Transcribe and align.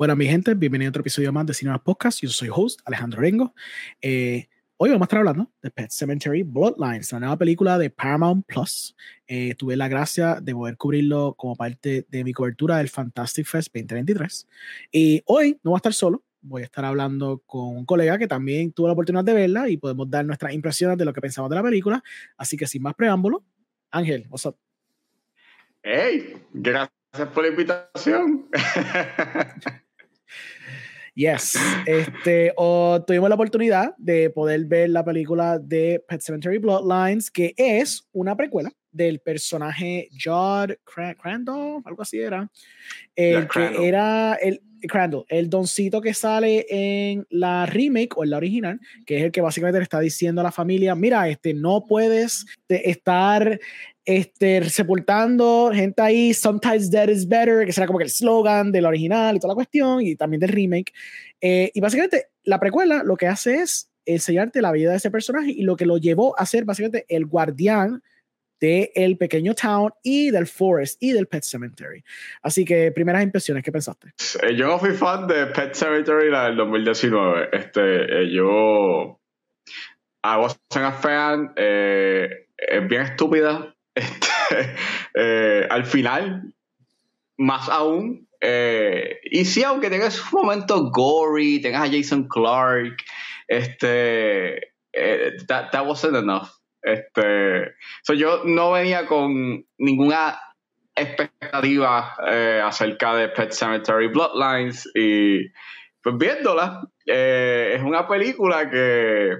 Bueno, 0.00 0.16
mi 0.16 0.24
gente, 0.24 0.54
bienvenido 0.54 0.88
a 0.88 0.92
otro 0.92 1.02
episodio 1.02 1.30
más 1.30 1.44
de 1.44 1.52
Cinema 1.52 1.78
Podcast. 1.84 2.22
Yo 2.22 2.30
soy 2.30 2.48
host 2.50 2.80
Alejandro 2.86 3.20
Rengo. 3.20 3.54
Eh, 4.00 4.48
hoy 4.78 4.88
vamos 4.88 5.02
a 5.02 5.04
estar 5.04 5.18
hablando 5.18 5.52
de 5.60 5.70
Pet 5.70 5.90
Cemetery 5.90 6.42
Bloodlines, 6.42 7.12
la 7.12 7.20
nueva 7.20 7.36
película 7.36 7.76
de 7.76 7.90
Paramount 7.90 8.46
Plus. 8.46 8.96
Eh, 9.26 9.54
tuve 9.56 9.76
la 9.76 9.88
gracia 9.88 10.40
de 10.40 10.54
poder 10.54 10.78
cubrirlo 10.78 11.34
como 11.34 11.54
parte 11.54 12.06
de 12.08 12.24
mi 12.24 12.32
cobertura 12.32 12.78
del 12.78 12.88
Fantastic 12.88 13.44
Fest 13.44 13.74
2023. 13.74 14.48
Y 14.90 15.22
hoy 15.26 15.60
no 15.62 15.72
voy 15.72 15.76
a 15.76 15.80
estar 15.80 15.92
solo, 15.92 16.24
voy 16.40 16.62
a 16.62 16.64
estar 16.64 16.86
hablando 16.86 17.42
con 17.44 17.76
un 17.76 17.84
colega 17.84 18.16
que 18.16 18.26
también 18.26 18.72
tuvo 18.72 18.86
la 18.86 18.94
oportunidad 18.94 19.24
de 19.24 19.34
verla 19.34 19.68
y 19.68 19.76
podemos 19.76 20.08
dar 20.08 20.24
nuestras 20.24 20.54
impresiones 20.54 20.96
de 20.96 21.04
lo 21.04 21.12
que 21.12 21.20
pensamos 21.20 21.50
de 21.50 21.56
la 21.56 21.62
película. 21.62 22.02
Así 22.38 22.56
que 22.56 22.66
sin 22.66 22.80
más 22.80 22.94
preámbulo, 22.94 23.44
Ángel, 23.90 24.26
what's 24.30 24.46
up? 24.46 24.56
Hey, 25.82 26.42
gracias 26.54 27.28
por 27.34 27.42
la 27.42 27.50
invitación. 27.50 28.48
Yes. 31.20 31.54
Este, 31.84 32.50
tuvimos 33.06 33.28
la 33.28 33.34
oportunidad 33.34 33.94
de 33.98 34.30
poder 34.30 34.64
ver 34.64 34.88
la 34.88 35.04
película 35.04 35.58
de 35.58 36.02
Pet 36.08 36.22
Cemetery 36.22 36.56
Bloodlines, 36.56 37.30
que 37.30 37.52
es 37.58 38.08
una 38.12 38.34
precuela 38.34 38.72
del 38.90 39.20
personaje 39.20 40.08
Judd 40.12 40.76
Crandall, 41.20 41.82
algo 41.84 42.00
así 42.00 42.20
era. 42.20 42.50
El 43.14 43.46
que 43.48 43.86
era 43.86 44.32
el 44.36 44.62
Crandall, 44.88 45.24
el 45.28 45.50
doncito 45.50 46.00
que 46.00 46.14
sale 46.14 46.66
en 46.68 47.26
la 47.30 47.66
remake 47.66 48.16
o 48.16 48.24
en 48.24 48.30
la 48.30 48.36
original, 48.36 48.80
que 49.06 49.18
es 49.18 49.24
el 49.24 49.32
que 49.32 49.40
básicamente 49.40 49.78
le 49.78 49.84
está 49.84 50.00
diciendo 50.00 50.40
a 50.40 50.44
la 50.44 50.52
familia, 50.52 50.94
mira, 50.94 51.28
este, 51.28 51.54
no 51.54 51.86
puedes 51.86 52.46
estar 52.68 53.60
este, 54.04 54.64
sepultando 54.68 55.70
gente 55.72 56.02
ahí, 56.02 56.34
sometimes 56.34 56.90
dead 56.90 57.08
is 57.08 57.28
better, 57.28 57.66
que 57.66 57.72
será 57.72 57.86
como 57.86 57.98
que 57.98 58.04
el 58.04 58.10
slogan 58.10 58.72
del 58.72 58.86
original 58.86 59.36
y 59.36 59.38
toda 59.38 59.52
la 59.52 59.56
cuestión, 59.56 60.02
y 60.02 60.16
también 60.16 60.40
del 60.40 60.50
remake. 60.50 60.92
Eh, 61.40 61.70
y 61.74 61.80
básicamente 61.80 62.28
la 62.44 62.58
precuela 62.58 63.02
lo 63.04 63.16
que 63.16 63.26
hace 63.26 63.56
es 63.56 63.90
enseñarte 64.06 64.62
la 64.62 64.72
vida 64.72 64.90
de 64.90 64.96
ese 64.96 65.10
personaje 65.10 65.50
y 65.50 65.62
lo 65.62 65.76
que 65.76 65.86
lo 65.86 65.98
llevó 65.98 66.38
a 66.38 66.46
ser 66.46 66.64
básicamente 66.64 67.04
el 67.08 67.26
guardián 67.26 68.02
de 68.60 68.92
el 68.94 69.16
pequeño 69.16 69.54
town 69.54 69.92
y 70.02 70.30
del 70.30 70.46
forest 70.46 71.02
y 71.02 71.12
del 71.12 71.26
Pet 71.26 71.42
Cemetery. 71.42 72.04
Así 72.42 72.64
que, 72.64 72.92
primeras 72.92 73.22
impresiones, 73.22 73.62
¿qué 73.62 73.72
pensaste? 73.72 74.12
Eh, 74.42 74.54
yo 74.54 74.78
fui 74.78 74.90
fan 74.90 75.26
de 75.26 75.46
Pet 75.46 75.74
Cemetery 75.74 76.30
la 76.30 76.44
del 76.44 76.56
2019. 76.56 77.48
Este, 77.52 78.22
eh, 78.22 78.30
yo. 78.30 79.18
I 80.22 80.36
wasn't 80.36 80.60
a 80.76 80.92
fan. 80.92 81.52
es 81.56 82.88
bien 82.88 83.02
estúpida. 83.02 83.74
Este, 83.94 84.74
eh, 85.14 85.66
al 85.68 85.84
final, 85.84 86.54
más 87.36 87.68
aún, 87.68 88.28
eh, 88.40 89.20
y 89.24 89.44
sí, 89.44 89.62
aunque 89.62 89.90
tengas 89.90 90.20
un 90.32 90.42
momento 90.42 90.90
gory, 90.90 91.60
tengas 91.60 91.88
a 91.88 91.92
Jason 91.92 92.26
Clark, 92.28 92.96
este, 93.48 94.72
eh, 94.92 95.32
that, 95.48 95.86
wasn't 95.86 96.16
enough. 96.16 96.48
Este, 96.82 97.74
so 98.02 98.14
yo 98.14 98.42
no 98.44 98.72
venía 98.72 99.06
con 99.06 99.64
ninguna 99.78 100.38
expectativa 100.94 102.14
acerca 102.64 103.14
de 103.14 103.28
Pet 103.28 103.52
Cemetery 103.52 104.08
Bloodlines 104.08 104.90
y 104.94 105.48
pues 106.02 106.16
viéndola, 106.16 106.82
es 107.04 107.82
una 107.82 108.08
película 108.08 108.70
que 108.70 109.36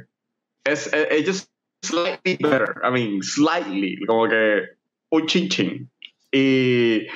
es, 0.64 0.90
ellos 0.92 1.50
slightly 1.82 2.36
better. 2.40 2.74
I 2.84 2.90
mean, 2.90 3.22
slightly, 3.22 3.98
como 4.06 4.28
que 4.28 4.62
un 5.10 5.26
chin 5.26 5.90
Y, 6.32 7.06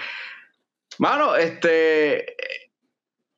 mano, 0.99 1.37
este 1.37 2.25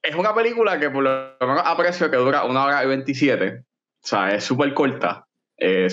es 0.02 0.14
una 0.14 0.34
película 0.34 0.78
que 0.78 0.90
por 0.90 1.02
lo 1.02 1.36
menos 1.40 1.62
aprecio 1.64 2.10
que 2.10 2.16
dura 2.16 2.44
una 2.44 2.64
hora 2.64 2.84
y 2.84 2.86
27. 2.86 3.58
O 3.58 3.62
sea, 4.06 4.30
es 4.30 4.44
súper 4.44 4.72
corta. 4.72 5.25
Eh, 5.58 5.88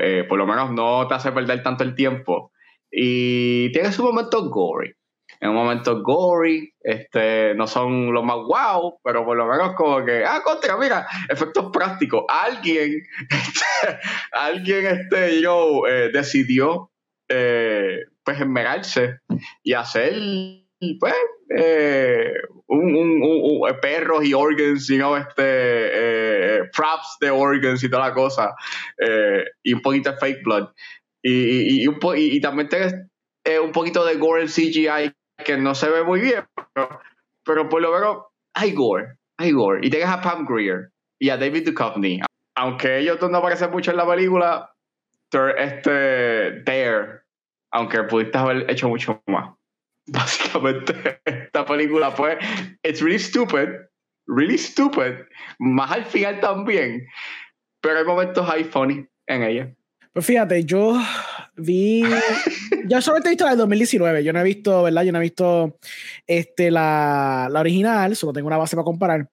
eh, 0.00 0.24
por 0.28 0.38
lo 0.38 0.46
menos 0.46 0.72
no 0.72 1.06
te 1.06 1.14
hace 1.14 1.32
perder 1.32 1.62
tanto 1.62 1.84
el 1.84 1.94
tiempo. 1.94 2.52
Y 2.90 3.72
tiene 3.72 3.92
su 3.92 4.02
momento 4.02 4.48
gory 4.50 4.94
en 5.42 5.50
un 5.50 5.56
momento 5.56 6.02
gory, 6.02 6.72
este, 6.80 7.52
no 7.56 7.66
son 7.66 8.12
los 8.12 8.24
más 8.24 8.36
wow, 8.36 9.00
pero 9.02 9.24
por 9.24 9.36
lo 9.36 9.44
menos 9.46 9.74
como 9.74 10.04
que, 10.04 10.24
ah, 10.24 10.40
contra, 10.44 10.76
mira, 10.76 11.04
efectos 11.28 11.70
prácticos. 11.72 12.24
Alguien, 12.28 13.02
este, 13.28 13.98
alguien, 14.30 14.86
este, 14.86 15.40
yo, 15.40 15.84
eh, 15.88 16.10
decidió, 16.12 16.92
eh, 17.28 18.02
pues, 18.22 18.40
esmerarse 18.40 19.18
y 19.64 19.72
hacer, 19.72 20.14
pues, 21.00 21.14
eh, 21.58 22.34
un, 22.72 22.96
un, 22.96 23.22
un, 23.22 23.80
perros 23.80 24.24
y 24.24 24.34
organs, 24.34 24.88
you 24.88 24.96
know, 24.96 25.16
este, 25.16 26.68
props 26.74 27.16
de 27.20 27.30
organs 27.30 27.82
y 27.82 27.90
toda 27.90 28.08
la 28.08 28.14
cosa, 28.14 28.54
y 29.62 29.72
un 29.72 29.80
poquito 29.80 30.10
de 30.10 30.16
fake 30.16 30.42
blood. 30.44 30.68
Y, 31.22 31.84
y, 31.84 31.86
y, 31.86 32.36
y 32.36 32.40
también 32.40 32.68
tienes 32.68 32.94
un 33.62 33.72
poquito 33.72 34.04
de 34.04 34.16
gore 34.16 34.42
en 34.42 34.48
CGI 34.48 35.12
que 35.44 35.56
no 35.56 35.74
se 35.74 35.88
ve 35.88 36.02
muy 36.04 36.20
bien, 36.20 36.44
pero, 37.44 37.68
por 37.68 37.82
lo 37.82 37.92
menos 37.92 38.18
hay 38.54 38.72
gore, 38.72 39.16
hay 39.36 39.52
gore. 39.52 39.80
Y 39.82 39.90
tienes 39.90 40.08
a 40.08 40.20
Pam 40.20 40.46
Greer 40.48 40.90
y 41.18 41.30
a 41.30 41.36
David 41.36 41.66
Duchovny. 41.66 42.20
Aunque 42.54 42.98
ellos 42.98 43.18
no 43.30 43.38
aparecen 43.38 43.70
mucho 43.70 43.90
en 43.90 43.96
la 43.96 44.06
película, 44.06 44.70
este, 45.56 46.62
there, 46.64 47.22
aunque 47.70 48.02
pudiste 48.04 48.38
haber 48.38 48.70
hecho 48.70 48.88
mucho 48.88 49.22
más. 49.26 49.54
Básicamente, 50.06 51.41
esta 51.62 51.72
película 51.72 52.10
fue, 52.10 52.38
it's 52.82 53.00
really 53.00 53.18
stupid, 53.18 53.68
really 54.26 54.58
stupid, 54.58 55.26
más 55.58 55.90
al 55.90 56.04
final 56.04 56.40
también, 56.40 57.06
pero 57.80 57.98
hay 57.98 58.04
momentos 58.04 58.48
hay 58.48 58.64
funny 58.64 59.06
en 59.26 59.42
ella. 59.42 59.74
Pues 60.12 60.26
fíjate, 60.26 60.64
yo 60.64 61.00
vi. 61.56 62.04
yo 62.86 63.00
solo 63.00 63.18
he 63.24 63.28
visto 63.28 63.44
la 63.44 63.50
del 63.50 63.60
2019. 63.60 64.22
Yo 64.22 64.32
no 64.34 64.40
he 64.40 64.44
visto, 64.44 64.82
¿verdad? 64.82 65.04
Yo 65.04 65.12
no 65.12 65.18
he 65.18 65.22
visto 65.22 65.78
este, 66.26 66.70
la, 66.70 67.48
la 67.50 67.60
original, 67.60 68.14
solo 68.14 68.34
tengo 68.34 68.46
una 68.46 68.58
base 68.58 68.76
para 68.76 68.84
comparar. 68.84 69.30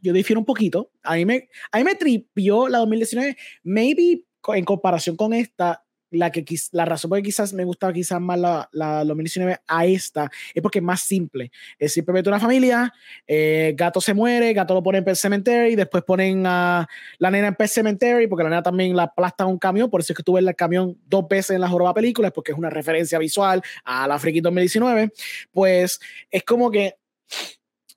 Yo 0.00 0.12
difiero 0.12 0.38
un 0.38 0.46
poquito. 0.46 0.92
A 1.02 1.14
mí 1.14 1.24
me, 1.24 1.48
a 1.72 1.78
mí 1.78 1.84
me 1.84 1.96
tripió 1.96 2.68
la 2.68 2.78
2019. 2.78 3.36
Maybe 3.64 4.24
en 4.54 4.64
comparación 4.64 5.16
con 5.16 5.32
esta, 5.32 5.83
la, 6.10 6.30
que, 6.30 6.44
la 6.72 6.84
razón 6.84 7.08
por 7.08 7.18
la 7.18 7.22
que 7.22 7.28
quizás 7.28 7.52
me 7.52 7.64
gustaba 7.64 7.92
quizás 7.92 8.20
más 8.20 8.38
la, 8.38 8.68
la 8.72 9.04
2019 9.04 9.58
a 9.66 9.86
esta 9.86 10.30
es 10.54 10.62
porque 10.62 10.78
es 10.78 10.84
más 10.84 11.00
simple. 11.00 11.50
Es 11.78 11.92
simplemente 11.92 12.28
una 12.28 12.40
familia, 12.40 12.92
eh, 13.26 13.74
gato 13.76 14.00
se 14.00 14.14
muere, 14.14 14.52
gato 14.52 14.74
lo 14.74 14.82
pone 14.82 14.98
en 14.98 15.04
Pet 15.04 15.16
Cemetery, 15.16 15.74
después 15.74 16.04
ponen 16.04 16.46
a 16.46 16.86
la 17.18 17.30
nena 17.30 17.48
en 17.48 17.54
Pet 17.54 17.68
Cemetery 17.68 18.26
porque 18.26 18.44
la 18.44 18.50
nena 18.50 18.62
también 18.62 18.96
la 18.96 19.04
aplasta 19.04 19.46
un 19.46 19.58
camión, 19.58 19.90
por 19.90 20.00
eso 20.00 20.12
es 20.12 20.16
que 20.16 20.22
tuve 20.22 20.40
el 20.40 20.54
camión 20.54 20.98
dos 21.06 21.26
veces 21.28 21.50
en 21.50 21.60
la 21.60 21.68
joroba 21.68 21.94
película, 21.94 22.30
porque 22.30 22.52
es 22.52 22.58
una 22.58 22.70
referencia 22.70 23.18
visual 23.18 23.62
a 23.84 24.06
la 24.06 24.18
Friki 24.18 24.40
2019. 24.40 25.12
Pues 25.52 26.00
es 26.30 26.42
como 26.44 26.70
que 26.70 26.96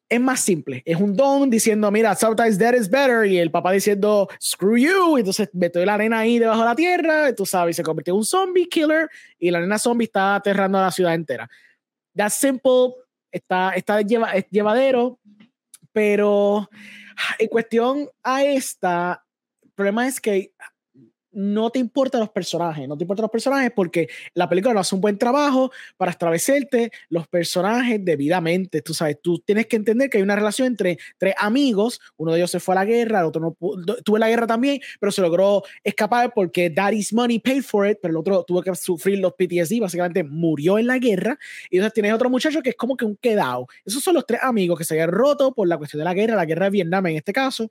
es 0.09 0.21
más 0.21 0.39
simple. 0.39 0.81
Es 0.85 0.97
un 0.97 1.15
don 1.15 1.49
diciendo, 1.49 1.91
mira, 1.91 2.15
sometimes 2.15 2.57
that 2.59 2.73
is 2.73 2.89
better. 2.89 3.25
Y 3.25 3.37
el 3.37 3.51
papá 3.51 3.71
diciendo, 3.71 4.27
screw 4.41 4.77
you. 4.77 5.17
Entonces 5.17 5.49
metió 5.53 5.83
la 5.85 5.97
nena 5.97 6.19
ahí 6.19 6.39
debajo 6.39 6.61
de 6.61 6.65
la 6.65 6.75
tierra. 6.75 7.35
Tú 7.35 7.45
sabes, 7.45 7.75
se 7.75 7.83
convirtió 7.83 8.13
en 8.13 8.19
un 8.19 8.25
zombie 8.25 8.69
killer. 8.69 9.09
Y 9.37 9.51
la 9.51 9.59
nena 9.59 9.77
zombie 9.77 10.05
está 10.05 10.35
aterrando 10.35 10.77
a 10.77 10.83
la 10.83 10.91
ciudad 10.91 11.13
entera. 11.13 11.49
That's 12.15 12.35
simple. 12.35 12.93
Está, 13.31 13.71
está 13.71 14.01
lleva, 14.01 14.31
es 14.31 14.45
llevadero. 14.49 15.19
Pero 15.91 16.69
en 17.37 17.47
cuestión 17.47 18.09
a 18.23 18.43
esta, 18.43 19.23
el 19.63 19.71
problema 19.71 20.07
es 20.07 20.21
que 20.21 20.53
no 21.31 21.69
te 21.69 21.79
importan 21.79 22.21
los 22.21 22.29
personajes, 22.29 22.87
no 22.87 22.97
te 22.97 23.03
importan 23.03 23.23
los 23.23 23.31
personajes 23.31 23.71
porque 23.75 24.09
la 24.33 24.47
película 24.49 24.73
no 24.73 24.79
hace 24.79 24.95
un 24.95 25.01
buen 25.01 25.17
trabajo 25.17 25.71
para 25.97 26.11
establecerte 26.11 26.91
los 27.09 27.27
personajes 27.27 28.03
debidamente. 28.03 28.81
Tú 28.81 28.93
sabes, 28.93 29.19
tú 29.21 29.39
tienes 29.39 29.67
que 29.67 29.75
entender 29.75 30.09
que 30.09 30.17
hay 30.17 30.23
una 30.23 30.35
relación 30.35 30.67
entre 30.67 30.97
tres 31.17 31.35
amigos, 31.37 31.99
uno 32.17 32.31
de 32.31 32.39
ellos 32.39 32.51
se 32.51 32.59
fue 32.59 32.73
a 32.75 32.77
la 32.77 32.85
guerra, 32.85 33.19
el 33.19 33.25
otro 33.25 33.41
no 33.41 33.55
tuvo 34.03 34.17
la 34.17 34.29
guerra 34.29 34.47
también, 34.47 34.79
pero 34.99 35.11
se 35.11 35.21
logró 35.21 35.63
escapar 35.83 36.33
porque 36.33 36.69
Daddy's 36.69 37.13
money 37.13 37.39
paid 37.39 37.63
for 37.63 37.87
it, 37.87 37.99
pero 38.01 38.11
el 38.11 38.17
otro 38.17 38.43
tuvo 38.43 38.61
que 38.61 38.73
sufrir 38.75 39.19
los 39.19 39.33
PTSD, 39.33 39.79
básicamente 39.81 40.23
murió 40.23 40.79
en 40.79 40.87
la 40.87 40.97
guerra. 40.97 41.37
Y 41.69 41.77
entonces 41.77 41.93
tienes 41.93 42.13
otro 42.13 42.29
muchacho 42.29 42.61
que 42.61 42.69
es 42.69 42.75
como 42.75 42.95
que 42.95 43.05
un 43.05 43.15
quedado. 43.15 43.67
Esos 43.85 44.03
son 44.03 44.15
los 44.15 44.25
tres 44.25 44.41
amigos 44.43 44.77
que 44.77 44.85
se 44.85 44.93
habían 44.93 45.11
roto 45.11 45.53
por 45.53 45.67
la 45.67 45.77
cuestión 45.77 45.99
de 45.99 46.05
la 46.05 46.13
guerra, 46.13 46.35
la 46.35 46.45
guerra 46.45 46.65
de 46.65 46.71
Vietnam 46.71 47.05
en 47.07 47.17
este 47.17 47.33
caso. 47.33 47.69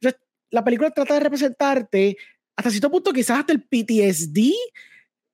Entonces, 0.00 0.20
la 0.50 0.62
película 0.62 0.90
trata 0.90 1.14
de 1.14 1.20
representarte 1.20 2.16
hasta 2.56 2.70
cierto 2.70 2.90
punto 2.90 3.12
quizás 3.12 3.40
hasta 3.40 3.52
el 3.52 3.62
PTSD 3.62 4.52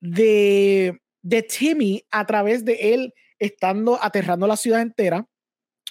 de, 0.00 1.00
de 1.22 1.42
Timmy 1.42 2.02
a 2.10 2.26
través 2.26 2.64
de 2.64 2.94
él 2.94 3.14
estando 3.38 3.98
aterrando 4.02 4.46
la 4.46 4.56
ciudad 4.56 4.82
entera, 4.82 5.26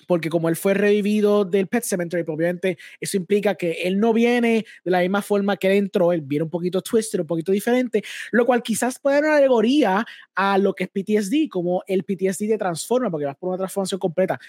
porque 0.08 0.30
como 0.30 0.50
él 0.50 0.56
fue 0.56 0.74
revivido 0.74 1.46
del 1.46 1.68
Pet 1.68 1.84
Cemetery, 1.84 2.24
pues, 2.24 2.36
obviamente 2.36 2.78
eso 3.00 3.18
implica 3.18 3.56
que 3.56 3.84
él 3.84 4.00
no 4.00 4.14
viene 4.14 4.66
de 4.84 4.92
la 4.92 5.02
misma 5.02 5.22
forma 5.22 5.58
que 5.58 5.76
entró, 5.76 6.14
él 6.14 6.22
viene 6.22 6.44
un 6.44 6.50
poquito 6.50 6.81
twisted, 6.81 7.20
un 7.20 7.28
poquito 7.28 7.52
diferente, 7.52 8.04
lo 8.31 8.46
cual 8.46 8.64
quizás 8.64 9.00
puede 9.00 9.18
dar 9.18 9.26
una 9.26 9.38
alegoría 9.38 10.06
a 10.36 10.58
lo 10.58 10.74
que 10.74 10.86
es 10.86 10.90
PTSD, 10.90 11.50
como 11.50 11.84
el 11.88 12.04
PTSD 12.04 12.48
te 12.48 12.58
transforma, 12.58 13.12
porque 13.12 13.26
vas 13.26 13.38
por 13.38 13.50
una 13.50 13.58
transformación 13.58 14.00
completa. 14.00 14.40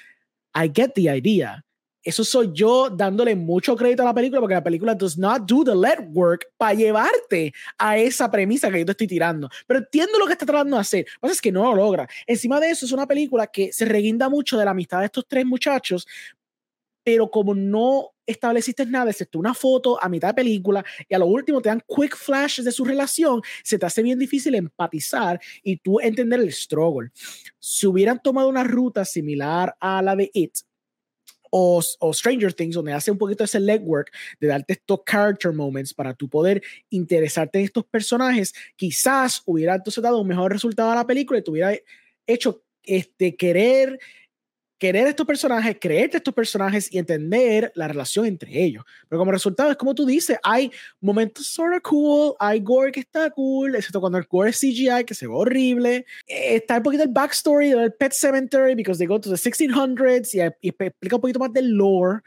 I 0.54 0.70
get 0.74 0.92
the 0.94 1.14
idea. 1.14 1.64
Eso 2.02 2.24
soy 2.24 2.50
yo 2.52 2.88
dándole 2.88 3.36
mucho 3.36 3.76
crédito 3.76 4.02
a 4.02 4.06
la 4.06 4.14
película 4.14 4.40
porque 4.40 4.54
la 4.54 4.64
película 4.64 4.94
does 4.94 5.18
not 5.18 5.42
do 5.42 5.64
the 5.64 5.72
work 6.12 6.46
para 6.56 6.74
llevarte 6.74 7.52
a 7.76 7.98
esa 7.98 8.30
premisa 8.30 8.70
que 8.70 8.78
yo 8.78 8.86
te 8.86 8.92
estoy 8.92 9.06
tirando. 9.06 9.50
Pero 9.66 9.80
entiendo 9.80 10.18
lo 10.18 10.26
que 10.26 10.32
está 10.32 10.46
tratando 10.46 10.76
de 10.76 10.80
hacer. 10.80 11.00
Lo 11.00 11.12
que 11.12 11.20
pasa 11.20 11.34
es 11.34 11.40
que 11.40 11.52
no 11.52 11.62
lo 11.64 11.74
logra. 11.74 12.08
Encima 12.26 12.58
de 12.58 12.70
eso, 12.70 12.86
es 12.86 12.92
una 12.92 13.06
película 13.06 13.46
que 13.46 13.72
se 13.72 13.84
reguinda 13.84 14.28
mucho 14.28 14.56
de 14.56 14.64
la 14.64 14.70
amistad 14.70 15.00
de 15.00 15.06
estos 15.06 15.26
tres 15.28 15.44
muchachos, 15.44 16.06
pero 17.04 17.30
como 17.30 17.54
no 17.54 18.10
estableciste 18.26 18.86
nada, 18.86 19.10
excepto 19.10 19.38
una 19.38 19.54
foto 19.54 20.02
a 20.02 20.08
mitad 20.08 20.28
de 20.28 20.34
película 20.34 20.84
y 21.08 21.14
a 21.14 21.18
lo 21.18 21.26
último 21.26 21.60
te 21.60 21.68
dan 21.68 21.82
quick 21.86 22.16
flashes 22.16 22.64
de 22.64 22.72
su 22.72 22.84
relación, 22.84 23.42
se 23.62 23.78
te 23.78 23.86
hace 23.86 24.02
bien 24.02 24.18
difícil 24.18 24.54
empatizar 24.54 25.40
y 25.62 25.78
tú 25.78 26.00
entender 26.00 26.40
el 26.40 26.52
struggle. 26.52 27.10
Si 27.58 27.86
hubieran 27.86 28.22
tomado 28.22 28.48
una 28.48 28.64
ruta 28.64 29.04
similar 29.04 29.76
a 29.80 30.00
la 30.02 30.14
de 30.14 30.30
It, 30.32 30.58
o, 31.50 31.82
Stranger 32.12 32.52
Things, 32.52 32.74
donde 32.74 32.92
hace 32.92 33.10
un 33.10 33.18
poquito 33.18 33.44
ese 33.44 33.60
legwork 33.60 34.12
de 34.40 34.48
darte 34.48 34.72
estos 34.74 35.00
character 35.04 35.52
moments 35.52 35.92
para 35.92 36.14
tú 36.14 36.28
poder 36.28 36.62
interesarte 36.88 37.58
en 37.58 37.64
estos 37.64 37.84
personajes, 37.84 38.54
quizás 38.76 39.42
hubiera 39.44 39.74
entonces 39.74 40.02
dado 40.02 40.20
un 40.20 40.28
mejor 40.28 40.52
resultado 40.52 40.90
a 40.90 40.94
la 40.94 41.06
película 41.06 41.38
y 41.38 41.42
te 41.42 41.50
hubiera 41.50 41.74
hecho 42.26 42.62
este, 42.84 43.36
querer 43.36 43.98
querer 44.80 45.06
estos 45.06 45.26
personajes, 45.26 45.76
creerte 45.78 46.16
estos 46.16 46.32
personajes 46.32 46.92
y 46.92 46.96
entender 46.96 47.70
la 47.74 47.86
relación 47.86 48.24
entre 48.24 48.62
ellos. 48.64 48.82
Pero 49.08 49.18
como 49.18 49.30
resultado 49.30 49.70
es 49.70 49.76
como 49.76 49.94
tú 49.94 50.06
dices, 50.06 50.38
hay 50.42 50.72
momentos 51.02 51.46
sort 51.46 51.74
of 51.76 51.82
cool, 51.82 52.34
hay 52.40 52.60
gore 52.60 52.90
que 52.90 53.00
está 53.00 53.30
cool, 53.30 53.76
excepto 53.76 54.00
cuando 54.00 54.16
el 54.16 54.24
gore 54.24 54.50
es 54.50 54.58
CGI 54.58 55.04
que 55.06 55.14
se 55.14 55.26
ve 55.26 55.34
horrible. 55.34 56.06
Eh, 56.26 56.56
está 56.56 56.78
un 56.78 56.82
poquito 56.82 57.02
el 57.02 57.10
backstory 57.10 57.68
del 57.68 57.92
Pet 57.92 58.12
Cemetery 58.14 58.74
because 58.74 58.98
they 58.98 59.06
go 59.06 59.20
to 59.20 59.28
the 59.28 59.36
1600s 59.36 60.34
y, 60.34 60.66
y 60.66 60.68
explica 60.70 61.16
un 61.16 61.20
poquito 61.20 61.38
más 61.38 61.52
del 61.52 61.68
lore, 61.72 62.20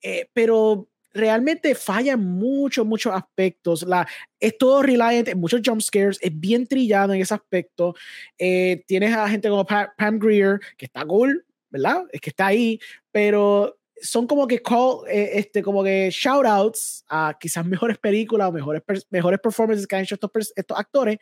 eh, 0.00 0.30
pero 0.32 0.88
realmente 1.12 1.74
falla 1.74 2.14
en 2.14 2.20
muchos, 2.20 2.86
muchos 2.86 3.12
aspectos. 3.12 3.82
La, 3.82 4.08
es 4.40 4.56
todo 4.56 4.82
reliant 4.82 5.28
en 5.28 5.38
muchos 5.38 5.60
jump 5.62 5.82
scares, 5.82 6.18
es 6.22 6.30
bien 6.32 6.66
trillado 6.66 7.12
en 7.12 7.20
ese 7.20 7.34
aspecto. 7.34 7.94
Eh, 8.38 8.82
tienes 8.86 9.14
a 9.14 9.28
gente 9.28 9.50
como 9.50 9.66
Pam 9.66 10.18
Greer, 10.18 10.58
que 10.78 10.86
está 10.86 11.04
cool, 11.04 11.44
¿verdad? 11.70 12.04
Es 12.12 12.20
que 12.20 12.30
está 12.30 12.46
ahí, 12.46 12.80
pero 13.10 13.78
son 14.00 14.26
como 14.26 14.46
que 14.46 14.60
call, 14.62 15.00
eh, 15.08 15.30
este, 15.34 15.62
como 15.62 15.82
que 15.82 16.10
shout 16.10 16.46
outs 16.46 17.04
a 17.08 17.36
quizás 17.38 17.64
mejores 17.66 17.98
películas 17.98 18.48
o 18.48 18.52
mejores, 18.52 18.82
mejores 19.10 19.40
performances 19.40 19.86
que 19.86 19.96
han 19.96 20.02
hecho 20.02 20.14
estos, 20.14 20.52
estos 20.54 20.78
actores. 20.78 21.18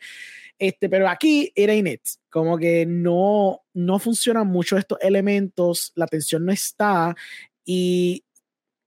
Este, 0.59 0.89
pero 0.89 1.07
aquí 1.07 1.51
it 1.55 1.69
ain't 1.69 1.87
it. 1.87 2.01
Como 2.29 2.57
que 2.57 2.85
no, 2.85 3.61
no 3.73 3.99
funcionan 3.99 4.47
mucho 4.47 4.77
estos 4.77 4.97
elementos, 5.01 5.91
la 5.95 6.07
tensión 6.07 6.45
no 6.45 6.51
está 6.51 7.15
y 7.65 8.23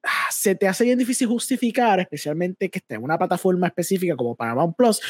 ah, 0.02 0.28
se 0.30 0.54
te 0.54 0.66
hace 0.66 0.84
bien 0.84 0.98
difícil 0.98 1.28
justificar, 1.28 2.00
especialmente 2.00 2.68
que 2.70 2.78
esté 2.78 2.94
en 2.94 3.04
una 3.04 3.18
plataforma 3.18 3.66
específica 3.66 4.16
como 4.16 4.34
Paramount 4.34 4.76
Plus, 4.76 5.00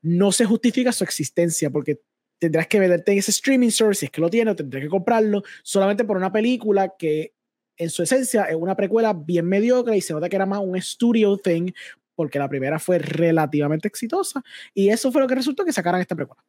no 0.00 0.32
se 0.32 0.44
justifica 0.44 0.92
su 0.92 1.04
existencia 1.04 1.70
porque 1.70 2.00
tendrás 2.38 2.66
que 2.66 2.80
venderte 2.80 3.12
en 3.12 3.18
ese 3.18 3.30
streaming 3.30 3.70
service, 3.70 4.00
si 4.00 4.06
es 4.06 4.12
que 4.12 4.20
lo 4.20 4.30
tiene, 4.30 4.54
tendrás 4.54 4.82
que 4.82 4.88
comprarlo 4.88 5.42
solamente 5.62 6.04
por 6.04 6.16
una 6.16 6.32
película 6.32 6.94
que 6.98 7.34
en 7.76 7.90
su 7.90 8.02
esencia 8.02 8.44
es 8.44 8.56
una 8.56 8.74
precuela 8.74 9.12
bien 9.12 9.46
mediocre 9.46 9.96
y 9.96 10.00
se 10.00 10.12
nota 10.12 10.28
que 10.28 10.36
era 10.36 10.46
más 10.46 10.60
un 10.60 10.80
studio 10.80 11.36
thing 11.36 11.72
porque 12.14 12.38
la 12.38 12.48
primera 12.48 12.78
fue 12.78 12.98
relativamente 12.98 13.86
exitosa 13.86 14.42
y 14.74 14.88
eso 14.88 15.12
fue 15.12 15.20
lo 15.20 15.28
que 15.28 15.36
resultó 15.36 15.64
que 15.64 15.72
sacaran 15.72 16.00
esta 16.00 16.16
precuela. 16.16 16.42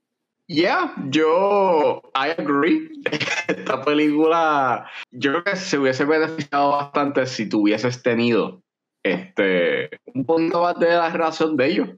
Yeah, 0.48 0.96
yo 1.12 2.02
I 2.16 2.32
agree. 2.36 2.90
Esta 3.48 3.84
película, 3.84 4.90
yo 5.12 5.32
creo 5.32 5.44
que 5.44 5.56
se 5.56 5.78
hubiese 5.78 6.06
beneficiado 6.06 6.72
bastante 6.72 7.28
si 7.28 7.48
tuvieses 7.48 8.02
tenido 8.02 8.64
este 9.04 9.92
un 10.16 10.26
poquito 10.26 10.64
más 10.64 10.80
de 10.80 10.90
la 10.90 11.12
relación 11.12 11.56
de 11.56 11.68
ellos. 11.68 11.90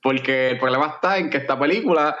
Porque 0.00 0.52
el 0.52 0.58
problema 0.58 0.94
está 0.94 1.18
en 1.18 1.28
que 1.28 1.36
esta 1.36 1.58
película 1.58 2.16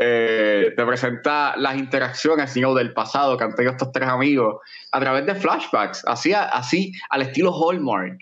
eh, 0.00 0.72
te 0.74 0.86
presenta 0.86 1.54
las 1.56 1.76
interacciones 1.76 2.52
del 2.54 2.92
pasado 2.92 3.36
que 3.36 3.44
han 3.44 3.54
tenido 3.54 3.72
estos 3.72 3.92
tres 3.92 4.08
amigos 4.08 4.56
a 4.90 5.00
través 5.00 5.26
de 5.26 5.34
flashbacks, 5.34 6.02
así, 6.06 6.32
así 6.32 6.92
al 7.10 7.22
estilo 7.22 7.52
Hallmark, 7.52 8.18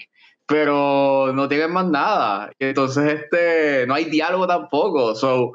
pero 0.46 1.32
no 1.32 1.48
tienen 1.48 1.72
más 1.72 1.86
nada. 1.86 2.50
Entonces, 2.58 3.20
este, 3.20 3.86
no 3.86 3.94
hay 3.94 4.06
diálogo 4.06 4.46
tampoco. 4.46 5.14
So, 5.14 5.52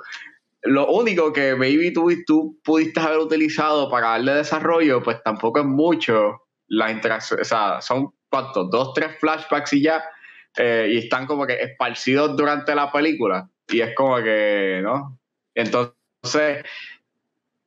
lo 0.63 0.87
único 0.87 1.33
que 1.33 1.55
maybe 1.55 1.91
tú, 1.91 2.09
tú 2.25 2.59
pudiste 2.63 2.99
haber 2.99 3.19
utilizado 3.19 3.89
para 3.89 4.11
darle 4.11 4.35
desarrollo, 4.35 5.03
pues 5.03 5.21
tampoco 5.23 5.59
es 5.59 5.65
mucho 5.65 6.41
sea, 7.43 7.81
son 7.81 8.13
dos, 8.71 8.93
tres 8.93 9.17
flashbacks 9.19 9.73
y 9.73 9.83
ya. 9.83 10.03
Eh, 10.57 10.89
y 10.93 10.97
están 10.99 11.25
como 11.25 11.45
que 11.45 11.61
esparcidos 11.61 12.37
durante 12.37 12.73
la 12.73 12.91
película. 12.91 13.49
Y 13.67 13.81
es 13.81 13.93
como 13.93 14.17
que, 14.17 14.79
¿no? 14.81 15.19
Entonces, 15.53 15.94
entonces, 16.25 16.63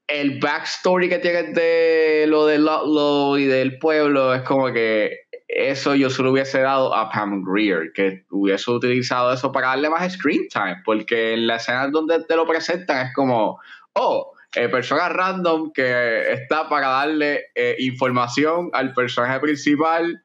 el 0.09 0.41
backstory 0.41 1.09
que 1.09 1.19
tiene 1.19 1.45
de 1.45 2.27
lo 2.27 2.47
del 2.47 2.65
Lotlo 2.65 3.39
y 3.39 3.45
del 3.45 3.79
pueblo 3.79 4.35
es 4.35 4.43
como 4.43 4.73
que 4.73 5.29
eso 5.47 5.95
yo 5.95 6.11
se 6.11 6.23
lo 6.23 6.33
hubiese 6.33 6.61
dado 6.61 6.93
a 6.93 7.09
Pam 7.09 7.45
Greer, 7.45 7.93
que 7.95 8.25
hubiese 8.31 8.71
utilizado 8.71 9.33
eso 9.33 9.53
para 9.53 9.69
darle 9.69 9.91
más 9.91 10.13
screen 10.13 10.49
time, 10.49 10.79
porque 10.85 11.35
en 11.35 11.47
la 11.47 11.57
escena 11.57 11.89
donde 11.89 12.25
te 12.25 12.35
lo 12.35 12.47
presentan 12.47 13.07
es 13.07 13.15
como, 13.15 13.61
oh, 13.93 14.33
eh, 14.57 14.69
persona 14.69 15.09
random 15.09 15.73
que 15.73 16.33
está 16.33 16.69
para 16.69 16.89
darle 16.89 17.45
eh, 17.55 17.77
información 17.79 18.71
al 18.73 18.93
personaje 18.93 19.39
principal 19.39 20.21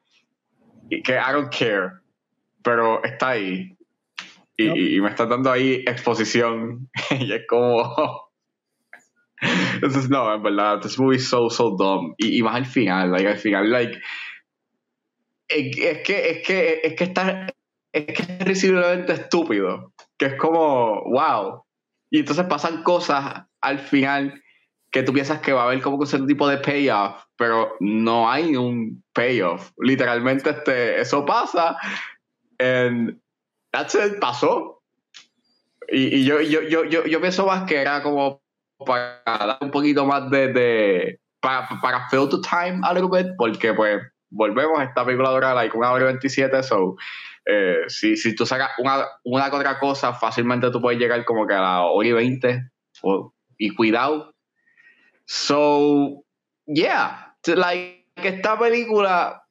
y 0.90 1.02
que 1.02 1.12
I 1.12 1.32
don't 1.32 1.54
care, 1.56 1.92
pero 2.64 3.02
está 3.04 3.30
ahí. 3.30 3.73
Y, 4.56 4.96
y 4.96 5.00
me 5.00 5.08
está 5.08 5.26
dando 5.26 5.50
ahí 5.50 5.82
exposición 5.86 6.88
y 7.20 7.32
es 7.32 7.42
como 7.48 8.24
entonces, 9.74 10.08
no, 10.08 10.34
en 10.34 10.42
verdad, 10.42 10.80
this 10.80 10.98
movie 10.98 11.16
is 11.16 11.28
so, 11.28 11.50
so 11.50 11.70
dumb. 11.76 12.14
Y, 12.18 12.38
y 12.38 12.42
más 12.42 12.56
al 12.56 12.66
final, 12.66 13.10
like, 13.10 13.28
al 13.28 13.38
final, 13.38 13.70
like, 13.70 14.00
es, 15.48 15.76
que, 16.02 16.30
es 16.30 16.46
que, 16.46 16.80
es 16.82 16.94
que 16.94 17.04
está, 17.04 17.46
es 17.92 18.06
que 18.06 18.22
es 18.22 18.38
risiblemente 18.44 19.12
estúpido. 19.12 19.92
Que 20.18 20.26
es 20.26 20.34
como, 20.36 21.02
wow. 21.10 21.64
Y 22.10 22.20
entonces 22.20 22.46
pasan 22.46 22.82
cosas 22.82 23.44
al 23.60 23.78
final 23.78 24.40
que 24.90 25.02
tú 25.02 25.12
piensas 25.12 25.40
que 25.40 25.52
va 25.52 25.62
a 25.62 25.64
haber 25.66 25.82
como 25.82 25.98
que 25.98 26.16
un 26.16 26.26
tipo 26.26 26.48
de 26.48 26.58
payoff, 26.58 27.24
pero 27.36 27.72
no 27.80 28.30
hay 28.30 28.54
un 28.54 29.02
payoff. 29.12 29.72
Literalmente, 29.78 30.50
este, 30.50 31.00
eso 31.00 31.24
pasa. 31.24 31.76
And 32.60 33.20
that's 33.74 33.94
it, 33.94 34.20
pasó. 34.20 34.80
Y, 35.88 36.16
y 36.16 36.24
yo, 36.24 36.40
yo, 36.40 36.62
yo, 36.62 36.84
yo, 36.84 37.04
yo 37.06 37.20
más 37.46 37.64
que 37.64 37.80
era 37.80 38.02
como 38.02 38.40
para 38.86 39.20
dar 39.24 39.58
un 39.60 39.70
poquito 39.70 40.06
más 40.06 40.30
de, 40.30 40.52
de 40.52 41.20
para, 41.40 41.68
para 41.82 42.08
fill 42.08 42.28
the 42.28 42.38
time 42.48 42.80
a 42.84 42.94
little 42.94 43.10
bit, 43.10 43.32
porque 43.36 43.74
pues 43.74 44.00
volvemos, 44.30 44.78
a 44.78 44.84
esta 44.84 45.04
película 45.04 45.30
dura 45.30 45.54
like 45.54 45.76
una 45.76 45.90
hora 45.90 46.04
y 46.04 46.06
27, 46.06 46.62
so 46.62 46.96
eh, 47.46 47.82
si, 47.88 48.16
si 48.16 48.34
tú 48.34 48.46
sacas 48.46 48.70
una, 48.78 49.04
una 49.24 49.46
otra 49.46 49.78
cosa, 49.78 50.14
fácilmente 50.14 50.70
tú 50.70 50.80
puedes 50.80 50.98
llegar 50.98 51.24
como 51.24 51.46
que 51.46 51.54
a 51.54 51.60
la 51.60 51.82
hora 51.82 52.08
y 52.08 52.12
20 52.12 52.70
y 53.58 53.70
cuidado. 53.74 54.32
So, 55.26 56.24
yeah, 56.66 57.36
like 57.46 58.06
esta 58.16 58.58
película 58.58 59.42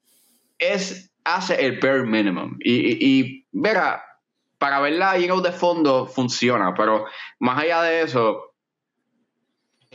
es 0.58 1.12
hace 1.25 1.65
el 1.65 1.80
bare 1.80 2.03
minimum 2.03 2.58
y, 2.60 2.74
y, 2.74 2.98
y 3.00 3.48
verá, 3.51 4.03
para 4.63 4.79
verla 4.79 5.17
you 5.17 5.41
de 5.41 5.51
fondo 5.51 6.08
funciona, 6.08 6.74
pero 6.74 7.05
más 7.39 7.62
allá 7.62 7.82
de 7.82 8.03
eso, 8.03 8.55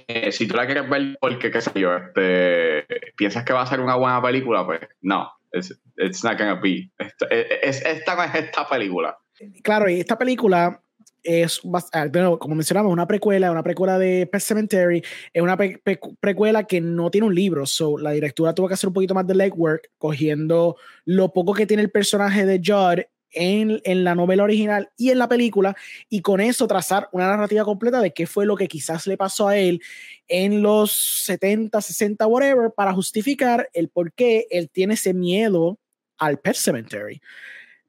eh, 0.06 0.30
si 0.30 0.46
tú 0.46 0.56
la 0.56 0.66
quieres 0.66 0.90
ver 0.90 1.16
porque, 1.18 1.50
qué 1.50 1.62
sé 1.62 1.70
yo, 1.74 1.96
este, 1.96 2.84
piensas 3.16 3.44
que 3.44 3.54
va 3.54 3.62
a 3.62 3.66
ser 3.66 3.80
una 3.80 3.96
buena 3.96 4.20
película, 4.20 4.66
pues 4.66 4.80
no, 5.00 5.26
it's, 5.54 5.74
it's 5.96 6.22
not 6.22 6.36
gonna 6.36 6.60
be. 6.60 6.90
Esta, 6.98 7.26
es, 7.30 7.82
esta 7.82 8.14
no 8.14 8.24
es 8.24 8.34
esta 8.34 8.68
película. 8.68 9.16
Claro, 9.62 9.88
y 9.88 10.00
esta 10.00 10.18
película 10.18 10.82
es, 11.22 11.62
ah, 11.94 12.08
como 12.38 12.54
mencionamos, 12.54 12.92
una 12.92 13.06
precuela, 13.06 13.50
una 13.50 13.62
precuela 13.62 13.98
de 13.98 14.26
Pet 14.26 14.42
Cemetery, 14.42 15.02
es 15.32 15.42
una 15.42 15.56
precuela 15.56 16.64
que 16.64 16.82
no 16.82 17.10
tiene 17.10 17.26
un 17.26 17.34
libro, 17.34 17.64
so 17.64 17.96
la 17.96 18.10
directora 18.10 18.54
tuvo 18.54 18.68
que 18.68 18.74
hacer 18.74 18.88
un 18.88 18.94
poquito 18.94 19.14
más 19.14 19.26
de 19.26 19.34
legwork, 19.34 19.92
cogiendo 19.96 20.76
lo 21.06 21.32
poco 21.32 21.54
que 21.54 21.66
tiene 21.66 21.82
el 21.82 21.90
personaje 21.90 22.44
de 22.44 22.60
Judd 22.62 23.06
en, 23.32 23.80
en, 23.84 24.04
la 24.04 24.14
novela 24.14 24.44
original 24.44 24.90
y 24.96 25.10
en 25.10 25.18
la 25.18 25.28
película 25.28 25.76
y 26.08 26.22
con 26.22 26.40
eso 26.40 26.66
trazar 26.66 27.08
una 27.12 27.26
narrativa 27.26 27.64
completa 27.64 28.00
de 28.00 28.12
qué 28.12 28.26
fue 28.26 28.46
lo 28.46 28.56
que 28.56 28.68
quizás 28.68 29.06
le 29.06 29.16
pasó 29.16 29.48
a 29.48 29.56
él 29.56 29.80
en 30.26 30.62
los 30.62 30.92
70, 31.24 31.80
60, 31.80 32.26
whatever, 32.26 32.70
para 32.70 32.92
justificar 32.92 33.68
el 33.72 33.88
por 33.88 34.12
qué 34.12 34.46
él 34.50 34.70
tiene 34.70 34.94
ese 34.94 35.14
miedo 35.14 35.78
al 36.18 36.38
Pet 36.38 36.56
Cemetery. 36.56 37.20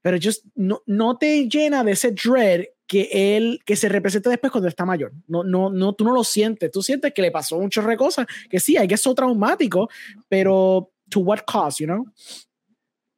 Pero 0.01 0.17
just 0.21 0.45
no, 0.55 0.81
no 0.85 1.17
te 1.17 1.47
llena 1.49 1.83
de 1.83 1.91
ese 1.91 2.11
dread 2.11 2.65
que 2.89 3.37
él, 3.37 3.59
que 3.65 3.75
se 3.75 3.87
representa 3.87 4.31
después 4.31 4.51
cuando 4.51 4.67
está 4.67 4.83
mayor. 4.83 5.11
No, 5.27 5.43
no, 5.43 5.69
no, 5.69 5.93
tú 5.93 6.03
no 6.03 6.11
lo 6.11 6.23
sientes. 6.23 6.71
Tú 6.71 6.81
sientes 6.81 7.13
que 7.13 7.21
le 7.21 7.29
pasó 7.29 7.59
muchas 7.59 7.85
cosas, 7.97 8.25
que 8.49 8.59
sí, 8.59 8.77
hay 8.77 8.87
que 8.87 8.97
ser 8.97 9.13
traumático, 9.13 9.89
pero 10.27 10.91
to 11.09 11.19
what 11.19 11.41
cost, 11.45 11.79
you 11.79 11.85
know? 11.85 12.05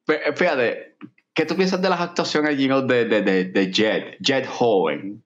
Fíjate, 0.06 0.96
¿qué 1.34 1.46
tú 1.46 1.56
piensas 1.56 1.80
de 1.80 1.88
las 1.88 2.00
actuaciones 2.00 2.56
de, 2.56 3.04
de, 3.04 3.22
de, 3.22 3.44
de 3.44 3.72
Jed, 3.72 4.16
Jed 4.20 4.46
joven? 4.46 5.22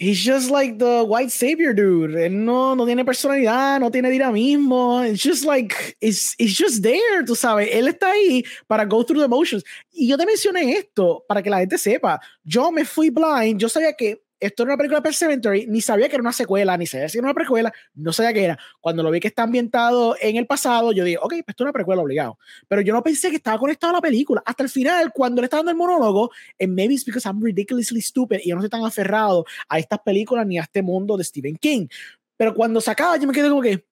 He's 0.00 0.24
just 0.24 0.48
like 0.48 0.78
the 0.78 1.02
white 1.02 1.32
savior 1.32 1.74
dude. 1.74 2.14
Él 2.14 2.44
no, 2.44 2.76
no 2.76 2.86
tiene 2.86 3.04
personalidad, 3.04 3.80
no 3.80 3.90
tiene 3.90 4.08
dinamismo. 4.10 5.02
It's 5.04 5.20
just 5.20 5.44
like, 5.44 5.96
it's, 6.00 6.36
it's 6.38 6.56
just 6.56 6.84
there, 6.84 7.24
tú 7.24 7.34
sabes. 7.34 7.68
Él 7.72 7.88
está 7.88 8.12
ahí 8.12 8.44
para 8.68 8.86
go 8.86 9.02
through 9.02 9.20
the 9.20 9.28
motions. 9.28 9.64
Y 9.92 10.06
yo 10.06 10.16
te 10.16 10.24
mencioné 10.24 10.70
esto 10.70 11.24
para 11.26 11.42
que 11.42 11.50
la 11.50 11.58
gente 11.58 11.78
sepa. 11.78 12.20
Yo 12.44 12.70
me 12.70 12.84
fui 12.84 13.10
blind, 13.10 13.58
yo 13.58 13.68
sabía 13.68 13.92
que 13.96 14.22
esto 14.40 14.62
era 14.62 14.72
una 14.72 14.76
película 14.76 15.00
de 15.00 15.12
Cemetery, 15.12 15.66
ni 15.66 15.80
sabía 15.80 16.08
que 16.08 16.16
era 16.16 16.22
una 16.22 16.32
secuela, 16.32 16.76
ni 16.76 16.86
sabía 16.86 17.08
si 17.08 17.18
era 17.18 17.26
una 17.26 17.34
precuela, 17.34 17.72
no 17.94 18.12
sabía 18.12 18.32
qué 18.32 18.44
era. 18.44 18.58
Cuando 18.80 19.02
lo 19.02 19.10
vi 19.10 19.20
que 19.20 19.28
está 19.28 19.42
ambientado 19.42 20.16
en 20.20 20.36
el 20.36 20.46
pasado, 20.46 20.92
yo 20.92 21.04
dije, 21.04 21.18
ok, 21.18 21.28
pues 21.28 21.44
esto 21.48 21.64
es 21.64 21.66
una 21.66 21.72
precuela 21.72 22.02
obligado. 22.02 22.38
Pero 22.68 22.82
yo 22.82 22.92
no 22.92 23.02
pensé 23.02 23.30
que 23.30 23.36
estaba 23.36 23.58
conectado 23.58 23.92
a 23.92 23.96
la 23.96 24.00
película. 24.00 24.42
Hasta 24.44 24.62
el 24.62 24.68
final, 24.68 25.12
cuando 25.12 25.42
le 25.42 25.46
está 25.46 25.58
dando 25.58 25.70
el 25.72 25.76
monólogo, 25.76 26.30
and 26.60 26.74
maybe 26.74 26.94
it's 26.94 27.04
because 27.04 27.26
I'm 27.26 27.42
ridiculously 27.42 28.00
stupid 28.00 28.40
y 28.44 28.50
yo 28.50 28.54
no 28.54 28.62
estoy 28.62 28.78
tan 28.78 28.86
aferrado 28.86 29.44
a 29.68 29.78
estas 29.78 30.00
películas 30.00 30.46
ni 30.46 30.58
a 30.58 30.62
este 30.62 30.82
mundo 30.82 31.16
de 31.16 31.24
Stephen 31.24 31.56
King. 31.56 31.88
Pero 32.36 32.54
cuando 32.54 32.80
se 32.80 32.90
acaba, 32.90 33.16
yo 33.16 33.26
me 33.26 33.32
quedé 33.32 33.48
como 33.48 33.62
que, 33.62 33.87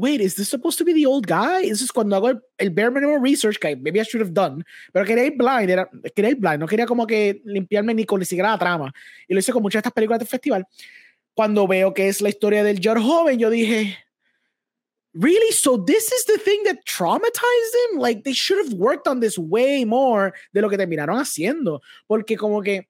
wait, 0.00 0.20
is 0.20 0.34
this 0.34 0.48
supposed 0.48 0.78
to 0.78 0.84
be 0.84 0.92
the 0.92 1.06
old 1.06 1.26
guy? 1.26 1.62
Eso 1.62 1.84
es 1.84 1.92
cuando 1.92 2.16
hago 2.16 2.40
el, 2.58 2.70
bare 2.70 2.90
minimum 2.90 3.22
research 3.22 3.58
que 3.58 3.76
maybe 3.76 4.00
I 4.00 4.04
should 4.04 4.22
have 4.22 4.32
done, 4.32 4.64
pero 4.92 5.04
quería 5.04 5.26
ir 5.26 5.36
blind, 5.36 5.70
era, 5.70 5.88
quería 6.14 6.30
ir 6.30 6.36
blind, 6.36 6.60
no 6.60 6.66
quería 6.66 6.86
como 6.86 7.06
que 7.06 7.40
limpiarme 7.44 7.94
ni 7.94 8.04
con 8.04 8.18
ni 8.18 8.24
siquiera 8.24 8.50
la 8.50 8.58
trama. 8.58 8.92
Y 9.28 9.34
lo 9.34 9.40
hice 9.40 9.52
con 9.52 9.62
muchas 9.62 9.82
de 9.82 9.88
estas 9.88 9.92
películas 9.92 10.18
del 10.18 10.28
festival. 10.28 10.66
Cuando 11.34 11.66
veo 11.66 11.94
que 11.94 12.08
es 12.08 12.20
la 12.20 12.28
historia 12.28 12.64
del 12.64 12.80
George 12.80 13.04
joven, 13.04 13.38
yo 13.38 13.50
dije, 13.50 13.96
really? 15.14 15.52
So 15.52 15.82
this 15.82 16.10
is 16.12 16.24
the 16.26 16.38
thing 16.38 16.64
that 16.64 16.84
traumatized 16.84 17.74
him? 17.92 17.98
Like 17.98 18.24
they 18.24 18.32
should 18.32 18.64
have 18.64 18.74
worked 18.74 19.06
on 19.06 19.20
this 19.20 19.38
way 19.38 19.84
more 19.84 20.32
de 20.52 20.60
lo 20.60 20.68
que 20.68 20.76
terminaron 20.76 21.18
haciendo, 21.18 21.80
porque 22.08 22.36
como 22.36 22.62
que 22.62 22.89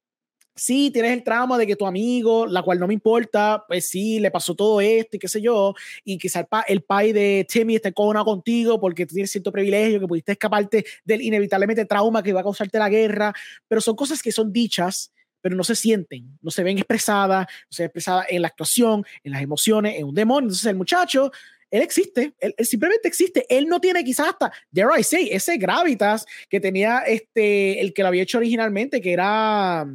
sí, 0.60 0.90
tienes 0.90 1.12
el 1.12 1.24
trauma 1.24 1.56
de 1.56 1.66
que 1.66 1.74
tu 1.74 1.86
amigo, 1.86 2.46
la 2.46 2.60
cual 2.62 2.78
no 2.78 2.86
me 2.86 2.92
importa, 2.92 3.64
pues 3.66 3.88
sí, 3.88 4.20
le 4.20 4.30
pasó 4.30 4.54
todo 4.54 4.78
esto 4.82 5.16
y 5.16 5.18
qué 5.18 5.26
sé 5.26 5.40
yo, 5.40 5.74
y 6.04 6.18
quizá 6.18 6.40
el, 6.40 6.46
pa 6.46 6.60
el 6.68 6.82
pai 6.82 7.12
de 7.12 7.46
Timmy 7.48 7.76
esté 7.76 7.94
una 7.96 8.22
contigo 8.24 8.78
porque 8.78 9.06
tú 9.06 9.14
tienes 9.14 9.30
cierto 9.30 9.50
privilegio, 9.50 9.98
que 9.98 10.06
pudiste 10.06 10.32
escaparte 10.32 10.84
del 11.02 11.22
inevitablemente 11.22 11.86
trauma 11.86 12.22
que 12.22 12.34
va 12.34 12.40
a 12.40 12.42
causarte 12.42 12.78
la 12.78 12.90
guerra, 12.90 13.32
pero 13.68 13.80
son 13.80 13.96
cosas 13.96 14.22
que 14.22 14.32
son 14.32 14.52
dichas, 14.52 15.12
pero 15.40 15.56
no 15.56 15.64
se 15.64 15.74
sienten, 15.74 16.38
no 16.42 16.50
se 16.50 16.62
ven 16.62 16.76
expresadas, 16.76 17.46
no 17.46 17.70
se 17.70 17.84
ven 17.84 17.86
expresadas 17.86 18.26
en 18.28 18.42
la 18.42 18.48
actuación, 18.48 19.02
en 19.24 19.32
las 19.32 19.40
emociones, 19.40 19.96
en 19.96 20.04
un 20.04 20.14
demonio. 20.14 20.48
Entonces 20.48 20.66
el 20.66 20.76
muchacho 20.76 21.32
él 21.70 21.82
existe, 21.82 22.34
él, 22.40 22.54
simplemente 22.66 23.06
existe. 23.06 23.46
Él 23.48 23.66
no 23.66 23.80
tiene 23.80 24.02
quizás 24.02 24.28
hasta, 24.28 24.52
dare 24.70 25.00
I 25.00 25.04
say, 25.04 25.28
ese 25.30 25.56
gravitas 25.56 26.26
que 26.48 26.60
tenía 26.60 27.00
este, 27.06 27.80
el 27.80 27.94
que 27.94 28.02
lo 28.02 28.08
había 28.08 28.24
hecho 28.24 28.38
originalmente, 28.38 29.00
que 29.00 29.12
era, 29.12 29.86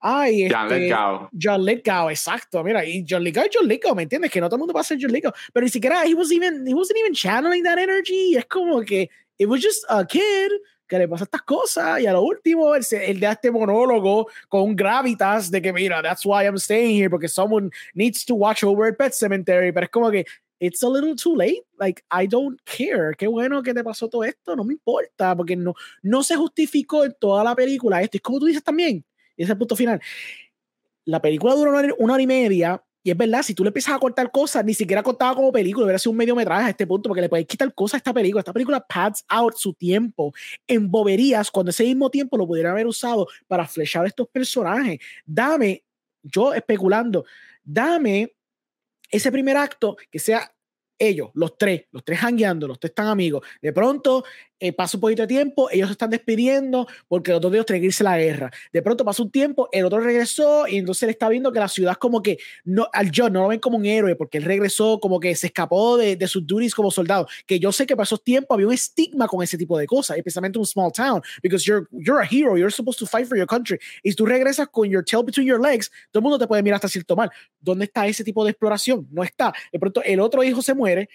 Ay, 0.00 0.48
John 0.50 0.66
este, 0.66 0.78
Lithgow. 0.80 1.28
John 1.32 1.64
Lithgow, 1.64 2.10
exacto. 2.10 2.62
Mira, 2.62 2.84
y 2.84 3.04
John 3.08 3.22
Lithgow 3.22 3.44
John 3.52 3.66
Lithgow, 3.66 3.94
¿me 3.94 4.04
entiendes? 4.04 4.30
Que 4.30 4.40
no 4.40 4.48
todo 4.48 4.56
el 4.56 4.60
mundo 4.60 4.74
va 4.74 4.80
a 4.80 4.84
ser 4.84 4.98
John 5.00 5.12
Lithgow. 5.12 5.32
Pero 5.52 5.64
ni 5.64 5.70
siquiera, 5.70 6.04
he, 6.06 6.14
was 6.14 6.30
even, 6.30 6.66
he 6.66 6.74
wasn't 6.74 6.98
even 6.98 7.12
channeling 7.12 7.64
that 7.64 7.78
energy. 7.78 8.36
Es 8.36 8.46
como 8.46 8.82
que, 8.82 9.10
it 9.38 9.48
was 9.48 9.60
just 9.60 9.84
a 9.88 10.04
kid 10.04 10.50
que 10.88 10.98
le 10.98 11.06
pasa 11.06 11.24
estas 11.24 11.42
cosas 11.42 12.00
y 12.00 12.06
a 12.06 12.12
lo 12.12 12.22
último 12.22 12.74
él, 12.74 12.82
él 12.90 13.20
da 13.20 13.32
este 13.32 13.50
monólogo 13.50 14.26
con 14.48 14.74
gravitas 14.74 15.50
de 15.50 15.60
que 15.60 15.72
mira, 15.72 16.02
that's 16.02 16.24
why 16.24 16.44
I'm 16.44 16.58
staying 16.58 16.96
here 16.96 17.10
porque 17.10 17.28
someone 17.28 17.70
needs 17.94 18.24
to 18.24 18.34
watch 18.34 18.64
over 18.64 18.86
el 18.86 18.96
Pet 18.96 19.12
Cemetery, 19.12 19.70
pero 19.70 19.84
es 19.84 19.90
como 19.90 20.10
que 20.10 20.24
it's 20.60 20.82
a 20.82 20.88
little 20.88 21.14
too 21.14 21.36
late, 21.36 21.62
like 21.78 22.02
I 22.10 22.26
don't 22.26 22.58
care, 22.64 23.14
qué 23.16 23.28
bueno 23.28 23.62
que 23.62 23.74
te 23.74 23.84
pasó 23.84 24.08
todo 24.08 24.24
esto, 24.24 24.56
no 24.56 24.64
me 24.64 24.72
importa 24.72 25.36
porque 25.36 25.54
no, 25.54 25.74
no 26.02 26.22
se 26.22 26.36
justificó 26.36 27.04
en 27.04 27.14
toda 27.20 27.44
la 27.44 27.54
película 27.54 28.02
esto, 28.02 28.16
es 28.16 28.22
como 28.22 28.40
tú 28.40 28.46
dices 28.46 28.64
también, 28.64 29.04
y 29.07 29.07
ese 29.38 29.44
es 29.44 29.50
el 29.50 29.58
punto 29.58 29.76
final. 29.76 30.00
La 31.04 31.22
película 31.22 31.54
dura 31.54 31.70
una 31.98 32.14
hora, 32.14 32.22
y 32.22 32.26
media. 32.26 32.82
Y 33.02 33.10
es 33.10 33.16
verdad, 33.16 33.42
si 33.42 33.54
tú 33.54 33.62
le 33.62 33.68
empiezas 33.68 33.94
a 33.94 33.98
cortar 33.98 34.30
cosas, 34.30 34.64
ni 34.64 34.74
siquiera 34.74 35.02
cortaba 35.02 35.34
como 35.34 35.52
película, 35.52 35.84
debería 35.84 35.98
ser 35.98 36.10
un 36.10 36.16
mediometraje 36.16 36.66
a 36.66 36.70
este 36.70 36.86
punto, 36.86 37.08
porque 37.08 37.22
le 37.22 37.28
puedes 37.28 37.46
quitar 37.46 37.72
cosas 37.72 37.94
a 37.94 37.96
esta 37.98 38.12
película. 38.12 38.40
Esta 38.40 38.52
película 38.52 38.84
pads 38.86 39.24
out 39.28 39.54
su 39.56 39.72
tiempo 39.72 40.34
en 40.66 40.90
boberías, 40.90 41.50
cuando 41.50 41.70
ese 41.70 41.84
mismo 41.84 42.10
tiempo 42.10 42.36
lo 42.36 42.46
pudieran 42.46 42.72
haber 42.72 42.86
usado 42.86 43.26
para 43.46 43.66
flechar 43.66 44.04
estos 44.04 44.28
personajes. 44.28 44.98
Dame, 45.24 45.84
yo 46.22 46.52
especulando, 46.52 47.24
dame 47.62 48.34
ese 49.10 49.32
primer 49.32 49.56
acto 49.56 49.96
que 50.10 50.18
sea 50.18 50.52
ellos, 50.98 51.30
los 51.34 51.56
tres, 51.56 51.84
los 51.92 52.04
tres 52.04 52.18
hangueando, 52.18 52.66
los 52.66 52.78
tres 52.80 52.90
están 52.90 53.06
amigos. 53.06 53.46
De 53.62 53.72
pronto 53.72 54.24
eh, 54.60 54.72
pasa 54.72 54.96
un 54.96 55.00
poquito 55.00 55.22
de 55.22 55.28
tiempo, 55.28 55.70
ellos 55.70 55.88
se 55.88 55.92
están 55.92 56.10
despidiendo 56.10 56.86
porque 57.06 57.30
los 57.30 57.40
dos 57.40 57.52
de 57.52 57.58
ellos 57.58 57.66
tienen 57.66 57.82
que 57.82 57.86
irse 57.86 58.02
a 58.02 58.10
la 58.10 58.18
guerra. 58.18 58.50
De 58.72 58.82
pronto 58.82 59.04
pasa 59.04 59.22
un 59.22 59.30
tiempo, 59.30 59.68
el 59.72 59.84
otro 59.84 60.00
regresó 60.00 60.66
y 60.66 60.78
entonces 60.78 61.04
él 61.04 61.10
está 61.10 61.28
viendo 61.28 61.52
que 61.52 61.60
la 61.60 61.68
ciudad 61.68 61.94
como 61.94 62.22
que, 62.22 62.38
no, 62.64 62.88
al 62.92 63.10
John 63.14 63.32
no 63.32 63.42
lo 63.42 63.48
ven 63.48 63.60
como 63.60 63.76
un 63.76 63.86
héroe 63.86 64.16
porque 64.16 64.38
él 64.38 64.44
regresó, 64.44 64.98
como 65.00 65.20
que 65.20 65.34
se 65.36 65.46
escapó 65.48 65.96
de, 65.96 66.16
de 66.16 66.26
sus 66.26 66.46
duties 66.46 66.74
como 66.74 66.90
soldado. 66.90 67.28
Que 67.46 67.58
yo 67.58 67.70
sé 67.72 67.86
que 67.86 67.94
para 67.94 68.04
esos 68.04 68.22
tiempos 68.22 68.54
había 68.54 68.66
un 68.66 68.72
estigma 68.72 69.28
con 69.28 69.42
ese 69.42 69.56
tipo 69.56 69.78
de 69.78 69.86
cosas, 69.86 70.16
especialmente 70.16 70.58
en 70.58 70.60
un 70.60 70.66
small 70.66 70.92
town, 70.92 71.22
because 71.42 71.64
you're, 71.64 71.86
you're 71.92 72.20
a 72.20 72.26
hero, 72.28 72.56
you're 72.56 72.72
supposed 72.72 72.98
to 72.98 73.06
fight 73.06 73.26
for 73.26 73.36
your 73.36 73.46
country. 73.46 73.78
Y 74.02 74.10
si 74.10 74.16
tú 74.16 74.26
regresas 74.26 74.68
con 74.68 74.88
your 74.88 75.04
tail 75.04 75.22
between 75.24 75.46
your 75.46 75.60
legs, 75.60 75.90
todo 76.10 76.20
el 76.20 76.22
mundo 76.22 76.38
te 76.38 76.46
puede 76.46 76.62
mirar 76.62 76.76
hasta 76.76 76.88
cierto 76.88 77.14
mal. 77.14 77.30
¿Dónde 77.60 77.84
está 77.84 78.06
ese 78.06 78.24
tipo 78.24 78.44
de 78.44 78.50
exploración? 78.50 79.06
No 79.10 79.22
está. 79.22 79.52
De 79.72 79.78
pronto 79.78 80.02
el 80.02 80.20
otro 80.20 80.42
hijo 80.42 80.62
se 80.62 80.74
muere. 80.74 81.08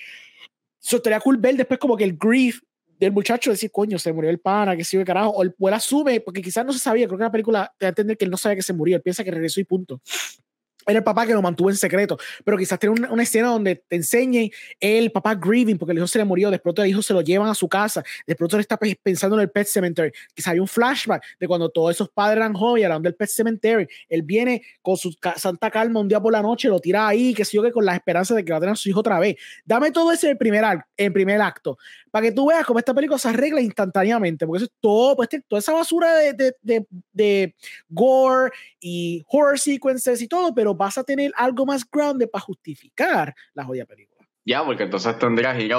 Eso 0.82 0.98
estaría 0.98 1.20
cool 1.20 1.38
ver 1.38 1.56
después 1.56 1.80
como 1.80 1.96
que 1.96 2.04
el 2.04 2.18
grief 2.18 2.60
del 3.06 3.14
muchacho 3.14 3.52
decir, 3.52 3.72
coño, 3.72 4.00
se 4.00 4.12
murió 4.14 4.30
el 4.30 4.40
pana, 4.40 4.76
que 4.76 4.84
sigue 4.84 5.04
carajo, 5.04 5.32
o, 5.32 5.44
o 5.60 5.68
él 5.68 5.74
asume, 5.74 6.22
porque 6.22 6.42
quizás 6.42 6.66
no 6.66 6.74
se 6.74 6.80
sabía, 6.80 7.08
creo 7.08 7.18
que 7.18 7.24
la 7.24 7.32
película 7.32 7.74
te 7.78 7.86
va 7.86 8.16
que 8.16 8.26
él 8.26 8.32
no 8.32 8.38
sabía 8.38 8.56
que 8.56 8.62
se 8.62 8.74
murió, 8.74 8.96
él 8.96 9.02
piensa 9.02 9.24
que 9.24 9.32
regresó 9.32 9.60
y 9.60 9.64
punto 9.64 10.02
era 10.88 11.00
el 11.00 11.04
papá 11.04 11.26
que 11.26 11.34
lo 11.34 11.42
mantuvo 11.42 11.70
en 11.70 11.76
secreto, 11.76 12.18
pero 12.44 12.58
quizás 12.58 12.80
tiene 12.80 12.96
una, 12.98 13.12
una, 13.12 13.24
escena 13.24 13.50
donde 13.50 13.76
te 13.76 13.96
enseñe 13.96 14.52
el 14.80 15.12
papá 15.12 15.36
grieving 15.36 15.78
porque 15.78 15.92
el 15.92 15.98
hijo 15.98 16.08
se 16.08 16.18
le 16.18 16.26
murió, 16.26 16.52
de 16.52 16.60
pronto 16.60 16.84
el 16.84 16.90
hijo 16.90 17.02
se 17.02 17.14
lo 17.14 17.22
llevan 17.22 17.50
a 17.50 17.56
su 17.56 17.68
casa, 17.68 18.04
de 18.28 18.36
pronto 18.36 18.56
él 18.58 18.62
está 18.62 18.78
pensando 19.02 19.36
en 19.38 19.44
el 19.44 19.50
pet 19.50 19.68
cemetery, 19.68 20.12
quizás 20.34 20.54
hay 20.54 20.60
un 20.60 20.68
flashback 20.68 21.24
de 21.40 21.48
cuando 21.48 21.70
todos 21.70 21.92
esos 21.92 22.10
padres 22.10 22.38
eran 22.38 22.54
jóvenes, 22.54 22.86
eran 22.86 23.02
del 23.02 23.16
pet 23.16 23.30
cemetery, 23.30 23.88
él 24.10 24.22
viene 24.24 24.62
con 24.82 24.98
su 24.98 25.16
santa 25.38 25.72
calma 25.72 26.00
un 26.00 26.08
día 26.08 26.20
por 26.20 26.32
la 26.32 26.42
noche, 26.42 26.68
lo 26.68 26.80
tira 26.80 27.08
ahí, 27.08 27.34
que 27.34 27.46
sé 27.46 27.58
yo 27.58 27.64
que 27.64 27.72
con 27.72 27.86
la 27.86 27.96
esperanza 27.96 28.36
de 28.36 28.44
que 28.44 28.52
va 28.52 28.58
a 28.58 28.62
tener 28.62 28.74
a 28.74 28.76
su 28.76 28.90
hijo 28.90 29.00
otra 29.00 29.20
vez. 29.20 29.36
Dame 29.66 29.92
todo 29.92 30.12
eso 30.12 30.28
en 30.28 30.32
el 30.32 30.38
primer, 30.38 30.64
en 30.98 31.14
primer 31.14 31.42
acto, 31.42 31.78
para 32.12 32.28
que 32.28 32.32
tú 32.32 32.48
veas 32.48 32.66
cómo 32.66 32.80
esta 32.80 32.94
película 32.94 33.18
se 33.18 33.30
arregla 33.30 33.62
instantáneamente, 33.62 34.46
porque 34.46 34.64
eso 34.64 34.72
es 34.72 34.80
todo, 34.80 35.16
pues 35.16 35.30
toda 35.48 35.60
esa 35.60 35.74
basura 35.74 36.16
de, 36.16 36.34
de, 36.34 36.56
de, 36.62 36.88
de 37.12 37.56
gore 37.90 38.52
y 38.80 39.24
horror 39.28 39.60
sequences 39.60 40.22
y 40.22 40.28
todo, 40.28 40.54
pero 40.54 40.73
vas 40.76 40.98
a 40.98 41.04
tener 41.04 41.32
algo 41.36 41.66
más 41.66 41.90
grande 41.90 42.28
para 42.28 42.44
justificar 42.44 43.34
la 43.54 43.64
jodida 43.64 43.86
película. 43.86 44.28
Ya, 44.46 44.64
porque 44.66 44.84
entonces 44.84 45.18
tendrías, 45.20 45.58
y 45.60 45.70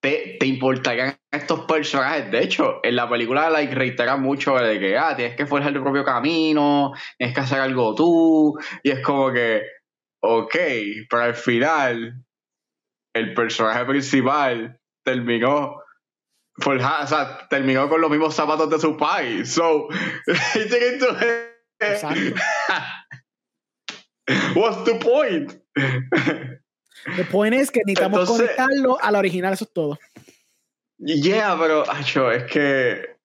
te, 0.00 0.36
te 0.38 0.46
importarían 0.46 1.16
estos 1.30 1.64
personajes. 1.66 2.30
De 2.30 2.42
hecho, 2.42 2.80
en 2.82 2.96
la 2.96 3.08
película 3.08 3.50
like, 3.50 3.74
reitera 3.74 4.16
mucho 4.16 4.54
de 4.54 4.78
que 4.78 4.96
ah, 4.96 5.14
tienes 5.16 5.36
que 5.36 5.46
forjar 5.46 5.72
tu 5.72 5.82
propio 5.82 6.04
camino, 6.04 6.92
tienes 7.18 7.34
que 7.34 7.40
hacer 7.40 7.60
algo 7.60 7.94
tú, 7.94 8.58
y 8.82 8.90
es 8.90 9.00
como 9.00 9.32
que, 9.32 9.62
ok, 10.22 10.56
pero 11.10 11.22
al 11.22 11.34
final, 11.34 12.24
el 13.14 13.34
personaje 13.34 13.84
principal 13.84 14.80
terminó 15.04 15.76
o 16.66 17.06
sea, 17.06 17.46
terminó 17.48 17.88
con 17.88 18.00
los 18.00 18.10
mismos 18.10 18.34
zapatos 18.34 18.68
de 18.68 18.78
su 18.78 18.96
país. 18.96 19.52
So, 19.52 19.88
Exacto. 21.80 22.20
What's 24.54 24.84
the 24.84 24.94
point? 24.94 25.52
El 27.16 27.26
point 27.26 27.54
es 27.54 27.70
que 27.70 27.80
necesitamos 27.86 28.28
conectarlo 28.28 29.00
a 29.00 29.10
la 29.10 29.18
original, 29.18 29.52
eso 29.54 29.64
es 29.64 29.72
todo. 29.72 29.98
Yeah, 30.98 31.56
pero 31.58 31.88
acho, 31.88 32.30
es 32.30 32.44
que 32.44 33.18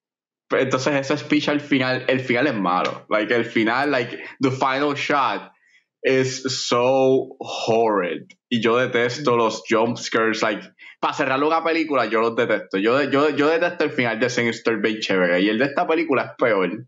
entonces 0.50 0.94
ese 0.94 1.18
speech 1.18 1.48
al 1.48 1.60
final, 1.60 2.04
el 2.08 2.20
final 2.20 2.46
es 2.46 2.54
malo. 2.54 3.06
Like 3.08 3.34
el 3.34 3.44
final, 3.44 3.90
like 3.90 4.22
the 4.40 4.50
final 4.50 4.94
shot 4.94 5.52
is 6.02 6.42
so 6.68 7.36
horrid. 7.40 8.26
Y 8.48 8.60
yo 8.60 8.76
detesto 8.76 9.36
los 9.36 9.64
jump 9.68 9.98
scares, 9.98 10.42
like 10.42 10.62
para 11.00 11.14
cerrar 11.14 11.42
una 11.42 11.62
película 11.64 12.06
yo 12.06 12.20
los 12.20 12.36
detesto. 12.36 12.78
Yo, 12.78 13.02
yo, 13.02 13.30
yo 13.30 13.48
detesto 13.48 13.84
el 13.84 13.90
final 13.90 14.20
de 14.20 14.30
Sinister 14.30 14.80
Bay 14.80 15.00
chévere 15.00 15.40
y 15.40 15.48
el 15.48 15.58
de 15.58 15.66
esta 15.66 15.86
película 15.86 16.22
es 16.22 16.30
peor. 16.38 16.86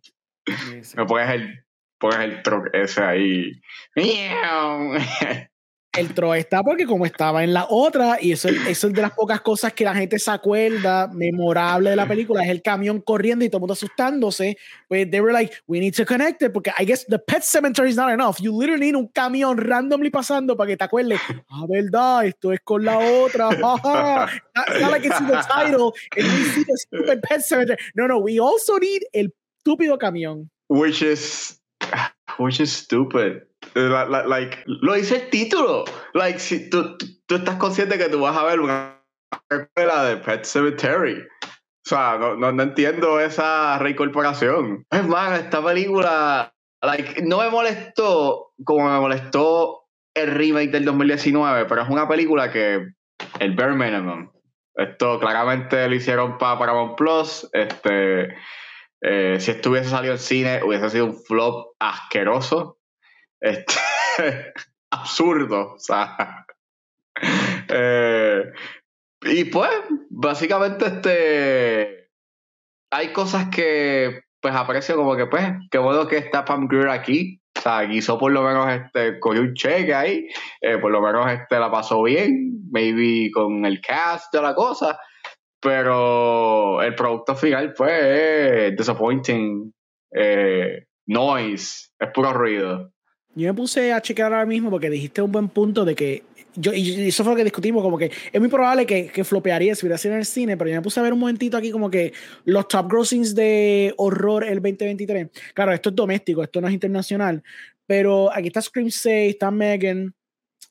Me 0.97 1.07
pones 1.07 1.31
el 1.31 1.66
pones 1.99 2.21
el 2.21 2.43
truck 2.43 2.69
ese 2.73 3.03
ahí. 3.03 3.53
el 5.97 6.13
tro 6.15 6.35
está 6.35 6.63
porque 6.63 6.85
como 6.85 7.07
estaba 7.07 7.43
en 7.43 7.55
la 7.55 7.67
otra, 7.69 8.19
y 8.21 8.33
eso, 8.33 8.49
eso 8.49 8.87
es 8.89 8.93
de 8.93 9.03
las 9.03 9.13
pocas 9.13 9.41
cosas 9.41 9.73
que 9.73 9.85
la 9.85 9.95
gente 9.95 10.19
se 10.19 10.31
acuerda 10.31 11.09
memorable 11.09 11.91
de 11.91 11.97
la 11.97 12.07
película, 12.07 12.45
es 12.45 12.51
el 12.51 12.63
camión 12.63 13.01
corriendo 13.01 13.45
y 13.45 13.49
todo 13.49 13.59
el 13.59 13.61
mundo 13.61 13.73
asustándose. 13.73 14.57
Pues 14.89 15.11
they 15.11 15.21
were 15.21 15.33
like, 15.33 15.55
we 15.67 15.81
need 15.81 15.95
to 15.95 16.05
connect 16.05 16.43
it, 16.43 16.53
porque 16.53 16.71
I 16.79 16.85
guess 16.85 17.07
the 17.07 17.19
pet 17.19 17.43
cemetery 17.43 17.91
is 17.91 17.97
not 17.97 18.13
enough. 18.13 18.39
You 18.41 18.53
literally 18.53 18.87
need 18.87 18.97
un 18.97 19.09
camión 19.09 19.57
randomly 19.57 20.11
pasando 20.11 20.57
para 20.57 20.69
que 20.69 20.77
te 20.77 20.85
acuerdes, 20.85 21.21
ah, 21.51 21.65
verdad, 21.69 22.27
esto 22.27 22.53
es 22.53 22.61
con 22.63 22.85
la 22.85 22.99
otra. 22.99 23.51
not, 23.59 24.31
not 24.81 24.91
like 24.91 25.05
it's 25.05 25.19
in 25.19 25.27
the 25.27 25.43
title, 25.49 25.95
and 26.17 26.27
we 26.27 26.45
see 26.45 26.65
the 26.65 26.77
stupid 26.77 27.23
pet 27.23 27.43
cemetery. 27.43 27.79
No, 27.95 28.07
no, 28.07 28.19
we 28.19 28.39
also 28.39 28.79
need 28.79 29.03
el 29.13 29.29
estúpido 29.67 29.99
camión. 29.99 30.51
Which 30.69 31.01
is, 31.01 31.61
which 32.39 32.61
is 32.61 32.73
stupid. 32.73 33.43
Like, 33.75 34.63
lo 34.67 34.95
dice 34.95 35.17
el 35.17 35.31
título. 35.31 35.85
Like, 36.15 36.39
si 36.39 36.71
tú, 36.71 36.97
tú, 37.27 37.37
estás 37.37 37.57
consciente 37.57 37.99
que 37.99 38.09
tú 38.09 38.21
vas 38.21 38.37
a 38.37 38.45
ver 38.45 38.61
una 38.61 39.03
película 39.49 40.05
de 40.05 40.17
Pet 40.19 40.45
Cemetery. 40.45 41.21
O 41.21 41.89
sea, 41.89 42.19
no, 42.19 42.37
no, 42.37 42.63
entiendo 42.63 43.21
esa 43.21 43.79
reincorporación. 43.79 44.85
Es 44.91 45.07
más, 45.07 45.39
esta 45.39 45.65
película, 45.65 46.53
like, 46.83 47.23
no 47.23 47.39
me 47.39 47.51
molestó 47.51 48.47
como 48.65 48.91
me 48.91 48.99
molestó 48.99 49.87
el 50.15 50.33
remake 50.33 50.71
del 50.71 50.85
2019, 50.85 51.67
pero 51.67 51.83
es 51.83 51.89
una 51.89 52.09
película 52.09 52.51
que 52.51 52.87
el 53.39 53.55
bare 53.55 53.75
minimum. 53.75 54.31
Esto 54.75 55.19
claramente 55.19 55.89
lo 55.89 55.95
hicieron 55.95 56.39
para 56.39 56.59
Paramount 56.59 56.97
Plus. 56.97 57.49
Este, 57.53 58.35
eh, 59.01 59.37
si 59.41 59.51
esto 59.51 59.71
hubiese 59.71 59.91
salido 59.91 60.15
en 60.15 60.19
cine, 60.19 60.63
hubiese 60.63 60.91
sido 60.91 61.07
un 61.07 61.17
flop 61.17 61.75
asqueroso. 61.79 62.79
Este, 63.41 63.75
absurdo. 64.91 65.75
O 65.75 65.79
sea. 65.79 66.47
Eh, 67.69 68.45
y 69.23 69.45
pues, 69.45 69.71
básicamente, 70.11 70.87
este. 70.87 72.11
Hay 72.93 73.13
cosas 73.13 73.49
que 73.49 74.27
pues 74.41 74.55
aprecio 74.55 74.95
como 74.95 75.17
que 75.17 75.27
pues, 75.27 75.45
qué 75.73 75.79
bueno 75.79 76.07
que 76.07 76.19
está 76.19 76.45
Pam 76.45 76.69
Grier 76.69 76.89
aquí. 76.89 77.41
O 77.57 77.61
sea, 77.61 78.19
por 78.19 78.31
lo 78.31 78.43
menos 78.43 78.69
este, 78.71 79.19
cogió 79.19 79.41
un 79.43 79.55
cheque 79.55 79.93
ahí, 79.93 80.29
eh, 80.61 80.79
por 80.79 80.93
lo 80.93 81.01
menos 81.01 81.29
este 81.33 81.59
la 81.59 81.69
pasó 81.69 82.03
bien, 82.05 82.63
maybe 82.71 83.31
con 83.33 83.65
el 83.65 83.81
cast 83.81 84.33
de 84.33 84.41
la 84.41 84.55
cosa, 84.55 84.97
pero 85.67 86.81
el 86.81 86.95
producto 86.95 87.35
final 87.35 87.75
fue 87.75 88.73
disappointing, 88.79 89.75
noise, 91.07 91.89
es 91.99 92.09
puro 92.15 92.33
ruido. 92.33 92.93
Yo 93.35 93.49
me 93.49 93.55
puse 93.55 93.93
a 93.93 94.01
checar 94.01 94.33
ahora 94.33 94.47
mismo 94.47 94.71
porque 94.71 94.89
dijiste 94.89 95.21
un 95.23 95.33
buen 95.33 95.49
punto 95.49 95.85
de 95.85 95.97
que. 95.97 96.23
Yo, 96.55 96.73
y 96.73 97.09
eso 97.09 97.25
fue 97.25 97.33
lo 97.33 97.37
que 97.37 97.45
discutimos, 97.45 97.83
como 97.83 97.99
que 97.99 98.13
es 98.33 98.41
muy 98.41 98.49
probable 98.49 98.87
que, 98.87 99.09
que 99.09 99.25
flopearía 99.25 99.75
si 99.75 99.85
hubiera 99.85 99.99
sido 99.99 100.15
en 100.15 100.21
el 100.21 100.25
cine, 100.25 100.57
pero 100.57 100.71
yo 100.71 100.77
me 100.77 100.83
puse 100.83 101.01
a 101.01 101.03
ver 101.03 101.13
un 101.13 101.19
momentito 101.19 101.57
aquí 101.57 101.73
como 101.73 101.91
que 101.91 102.13
los 102.45 102.69
top 102.69 102.89
grossings 102.89 103.35
de 103.35 103.93
horror 103.97 104.45
el 104.45 104.63
2023. 104.63 105.29
Claro, 105.53 105.73
esto 105.73 105.89
es 105.89 105.97
doméstico, 105.97 106.45
esto 106.45 106.61
no 106.61 106.69
es 106.69 106.75
internacional, 106.75 107.43
pero 107.87 108.33
aquí 108.33 108.47
está 108.47 108.63
Scream 108.63 108.91
6, 108.91 109.33
está 109.33 109.51
Megan, 109.51 110.15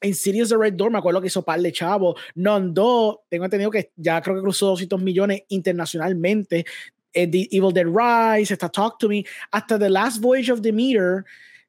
Insidious 0.01 0.49
The 0.49 0.57
Red 0.57 0.73
Door, 0.73 0.91
me 0.91 0.97
acuerdo 0.97 1.21
que 1.21 1.27
hizo 1.27 1.43
par 1.43 1.61
de 1.61 1.71
chavo. 1.71 2.15
Non 2.35 2.73
2, 2.73 3.17
tengo 3.29 3.45
entendido 3.45 3.71
que 3.71 3.91
ya 3.95 4.21
creo 4.21 4.35
que 4.35 4.41
cruzó 4.41 4.67
200 4.67 5.01
millones 5.01 5.43
internacionalmente. 5.49 6.65
Eh, 7.13 7.27
The 7.27 7.47
Evil 7.51 7.73
Dead 7.73 7.85
Rise, 7.85 8.53
está 8.53 8.69
Talk 8.69 8.97
to 8.99 9.07
Me, 9.07 9.23
hasta 9.51 9.79
The 9.79 9.89
Last 9.89 10.19
Voyage 10.19 10.51
of 10.51 10.61
Demeter 10.61 11.23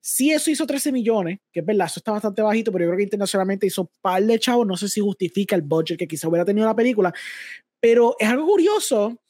Sí, 0.09 0.31
eso 0.31 0.53
hizo 0.53 0.65
13 0.69 0.93
millones, 0.93 1.41
que 1.51 1.59
es 1.59 1.67
verdad, 1.67 1.89
eso 1.89 1.99
está 1.99 2.13
bastante 2.13 2.41
bajito, 2.41 2.71
pero 2.71 2.85
yo 2.85 2.91
creo 2.91 2.99
que 2.99 3.03
internacionalmente 3.03 3.67
hizo 3.67 3.91
par 4.01 4.23
de 4.23 4.39
chavos. 4.39 4.65
No 4.65 4.77
sé 4.77 4.89
si 4.89 5.01
justifica 5.01 5.57
el 5.57 5.63
budget 5.63 5.99
que 5.99 6.07
quizá 6.07 6.29
hubiera 6.29 6.45
tenido 6.45 6.65
la 6.65 6.77
película, 6.77 7.13
pero 7.81 8.15
es 8.21 8.29
algo 8.29 8.47
curioso 8.47 9.21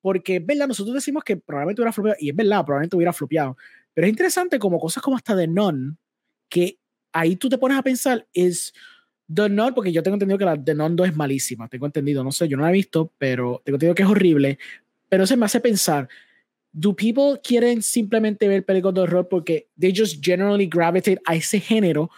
porque 0.00 0.36
es 0.36 0.46
verdad, 0.46 0.68
nosotros 0.68 0.94
decimos 0.94 1.24
que 1.24 1.38
probablemente 1.38 1.80
hubiera 1.80 1.92
flopeado, 1.92 2.16
y 2.20 2.30
es 2.30 2.36
verdad, 2.36 2.64
probablemente 2.64 2.94
hubiera 2.94 3.12
flopeado, 3.12 3.56
pero 3.92 4.06
es 4.06 4.12
interesante 4.12 4.56
como 4.60 4.78
cosas 4.78 5.02
como 5.02 5.16
hasta 5.16 5.36
The 5.36 5.48
Non, 5.48 5.98
que 6.48 6.78
ahí 7.14 7.36
tú 7.36 7.48
te 7.48 7.56
pones 7.56 7.78
a 7.78 7.82
pensar, 7.82 8.26
es 8.34 8.74
The 9.32 9.48
Non, 9.48 9.72
porque 9.72 9.92
yo 9.92 10.02
tengo 10.02 10.16
entendido 10.16 10.36
que 10.36 10.44
la 10.44 10.62
The 10.62 10.74
Non 10.74 10.96
2 10.96 11.08
es 11.08 11.16
malísima, 11.16 11.68
tengo 11.68 11.86
entendido, 11.86 12.22
no 12.22 12.32
sé, 12.32 12.46
yo 12.46 12.58
no 12.58 12.64
la 12.64 12.70
he 12.70 12.74
visto, 12.74 13.10
pero 13.16 13.62
tengo 13.64 13.76
entendido 13.76 13.94
que 13.94 14.02
es 14.02 14.08
horrible, 14.08 14.58
pero 15.08 15.26
se 15.26 15.36
me 15.36 15.46
hace 15.46 15.60
pensar, 15.60 16.08
do 16.72 16.94
people 16.94 17.40
quieren 17.42 17.82
simplemente 17.82 18.48
ver 18.48 18.64
películas 18.64 18.94
de 18.94 19.00
horror 19.02 19.28
porque 19.28 19.68
they 19.78 19.94
just 19.96 20.22
generally 20.22 20.66
gravitate 20.66 21.20
a 21.24 21.36
ese 21.36 21.60
género 21.60 22.10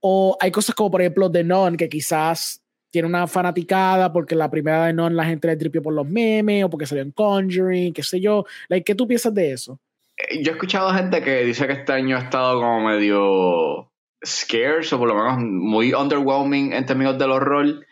o 0.00 0.36
hay 0.40 0.52
cosas 0.52 0.74
como 0.74 0.90
por 0.92 1.00
ejemplo 1.00 1.30
The 1.30 1.42
Non 1.42 1.76
que 1.76 1.88
quizás 1.88 2.62
tiene 2.90 3.08
una 3.08 3.26
fanaticada 3.26 4.12
porque 4.12 4.36
la 4.36 4.48
primera 4.48 4.86
de 4.86 4.92
Non 4.92 5.16
la 5.16 5.24
gente 5.24 5.48
le 5.48 5.56
tripió 5.56 5.82
por 5.82 5.92
los 5.92 6.06
memes 6.06 6.62
o 6.64 6.70
porque 6.70 6.86
salió 6.86 7.02
en 7.02 7.10
Conjuring, 7.10 7.92
qué 7.92 8.04
sé 8.04 8.20
yo. 8.20 8.44
Like, 8.68 8.84
¿Qué 8.84 8.94
tú 8.94 9.08
piensas 9.08 9.34
de 9.34 9.50
eso? 9.50 9.80
Eh, 10.16 10.44
yo 10.44 10.52
he 10.52 10.54
escuchado 10.54 10.94
gente 10.94 11.20
que 11.20 11.44
dice 11.44 11.66
que 11.66 11.72
este 11.72 11.92
año 11.92 12.16
ha 12.16 12.20
estado 12.20 12.60
como 12.60 12.88
medio 12.88 13.90
scarce 14.24 14.94
o 14.94 14.98
por 14.98 15.08
lo 15.08 15.14
menos 15.14 15.38
muy 15.40 15.94
underwhelming 15.94 16.72
en 16.72 16.86
términos 16.86 17.18
del 17.18 17.30
horror. 17.30 17.86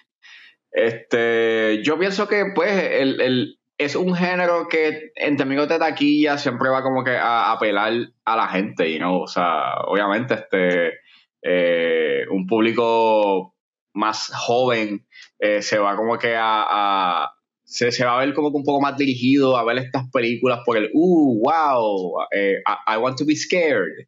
Este, 0.71 1.83
yo 1.83 1.99
pienso 1.99 2.29
que 2.29 2.47
pues 2.55 2.73
el, 2.73 3.21
el 3.21 3.59
es 3.79 3.97
un 3.97 4.15
género 4.15 4.69
que 4.69 5.13
en 5.17 5.37
términos 5.37 5.69
de 5.69 5.79
taquilla 5.79 6.39
siempre 6.39 6.71
va 6.71 6.83
como 6.83 7.05
que 7.05 7.17
a 7.17 7.53
apelar 7.53 7.93
a 8.25 8.37
la 8.37 8.49
gente, 8.49 8.89
y 8.89 8.99
no, 8.99 9.21
o 9.21 9.27
sea, 9.27 9.75
obviamente 9.87 10.35
este 10.35 11.01
eh, 11.43 12.25
un 12.31 12.47
público 12.47 13.55
más 13.95 14.33
joven 14.35 15.07
eh, 15.39 15.61
se 15.63 15.79
va 15.79 15.97
como 15.97 16.19
que 16.19 16.35
a, 16.39 17.31
se, 17.65 18.05
va 18.05 18.17
a 18.17 18.25
ver 18.25 18.33
como 18.33 18.51
que 18.51 18.59
un 18.59 18.65
poco 18.65 18.81
más 18.81 18.97
dirigido 18.97 19.57
a 19.57 19.65
ver 19.65 19.79
estas 19.79 20.09
películas 20.11 20.61
por 20.65 20.77
el 20.77 20.91
uh 20.95 21.43
wow 21.45 22.23
eh, 22.31 22.63
I, 22.67 22.95
I, 22.95 22.97
want 22.99 23.19
to 23.19 23.27
be 23.27 23.35
scared 23.35 24.07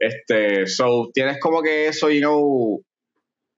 este 0.00 0.66
so 0.66 1.10
tienes 1.12 1.38
como 1.38 1.62
que 1.62 1.86
eso 1.86 2.10
you 2.10 2.20
know 2.20 2.82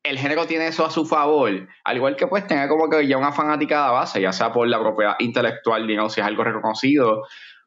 el 0.03 0.19
género 0.19 0.47
tiene 0.47 0.67
eso 0.67 0.85
a 0.85 0.91
su 0.91 1.07
favor, 1.07 1.69
al 1.85 1.97
igual 1.97 2.17
que 2.17 2.27
pues 2.27 2.47
tenga 2.47 2.69
como 2.69 2.91
que 2.91 3.07
ya 3.07 3.17
una 3.17 3.33
fanática 3.33 3.87
de 3.87 3.93
base, 3.93 4.21
ya 4.21 4.33
sea 4.33 4.53
por 4.53 4.67
la 4.67 4.81
propiedad 4.81 5.15
intelectual, 5.21 5.87
digamos, 5.87 6.13
si 6.13 6.21
es 6.21 6.27
algo 6.27 6.43
reconocido 6.43 7.23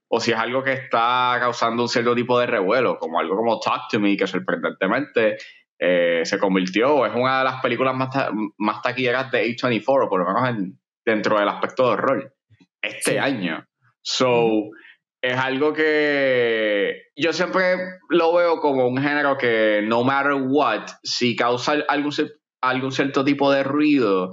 o 0.08 0.20
si 0.20 0.32
es 0.32 0.38
algo 0.38 0.64
que 0.64 0.74
está 0.74 1.38
causando 1.40 1.84
un 1.84 1.90
cierto 1.90 2.14
tipo 2.14 2.38
de 2.40 2.48
revuelo, 2.48 2.98
como 3.00 3.20
algo 3.20 3.38
como 3.38 3.60
Talk 3.60 3.84
to 3.90 4.00
Me, 4.00 4.18
que 4.18 4.28
sorprendentemente 4.28 5.38
eh, 5.80 6.22
se 6.26 6.38
convirtió, 6.38 7.06
es 7.06 7.14
una 7.16 7.40
de 7.40 7.44
las 7.46 7.62
películas 7.62 7.96
más, 7.96 8.10
más 8.58 8.82
taquilleras 8.82 9.32
de 9.32 9.46
A24, 9.46 10.10
por 10.10 10.20
lo 10.20 10.26
menos 10.26 10.74
dentro 11.06 11.40
del 11.40 11.48
aspecto 11.48 11.88
de 11.88 11.94
horror, 11.94 12.36
este 12.82 13.20
año. 13.20 13.66
So, 14.02 14.72
es 15.26 15.38
algo 15.38 15.74
que 15.74 17.08
yo 17.16 17.34
siempre 17.34 17.78
lo 18.10 18.32
veo 18.36 18.60
como 18.60 18.88
un 18.88 19.02
género 19.02 19.40
que 19.40 19.82
no 19.84 20.04
matter 20.04 20.34
what, 20.34 20.86
si 21.04 21.36
causa 21.36 21.78
algún, 21.88 22.12
algún 22.62 22.92
cierto 22.92 23.24
tipo 23.24 23.52
de 23.52 23.64
ruido, 23.64 24.30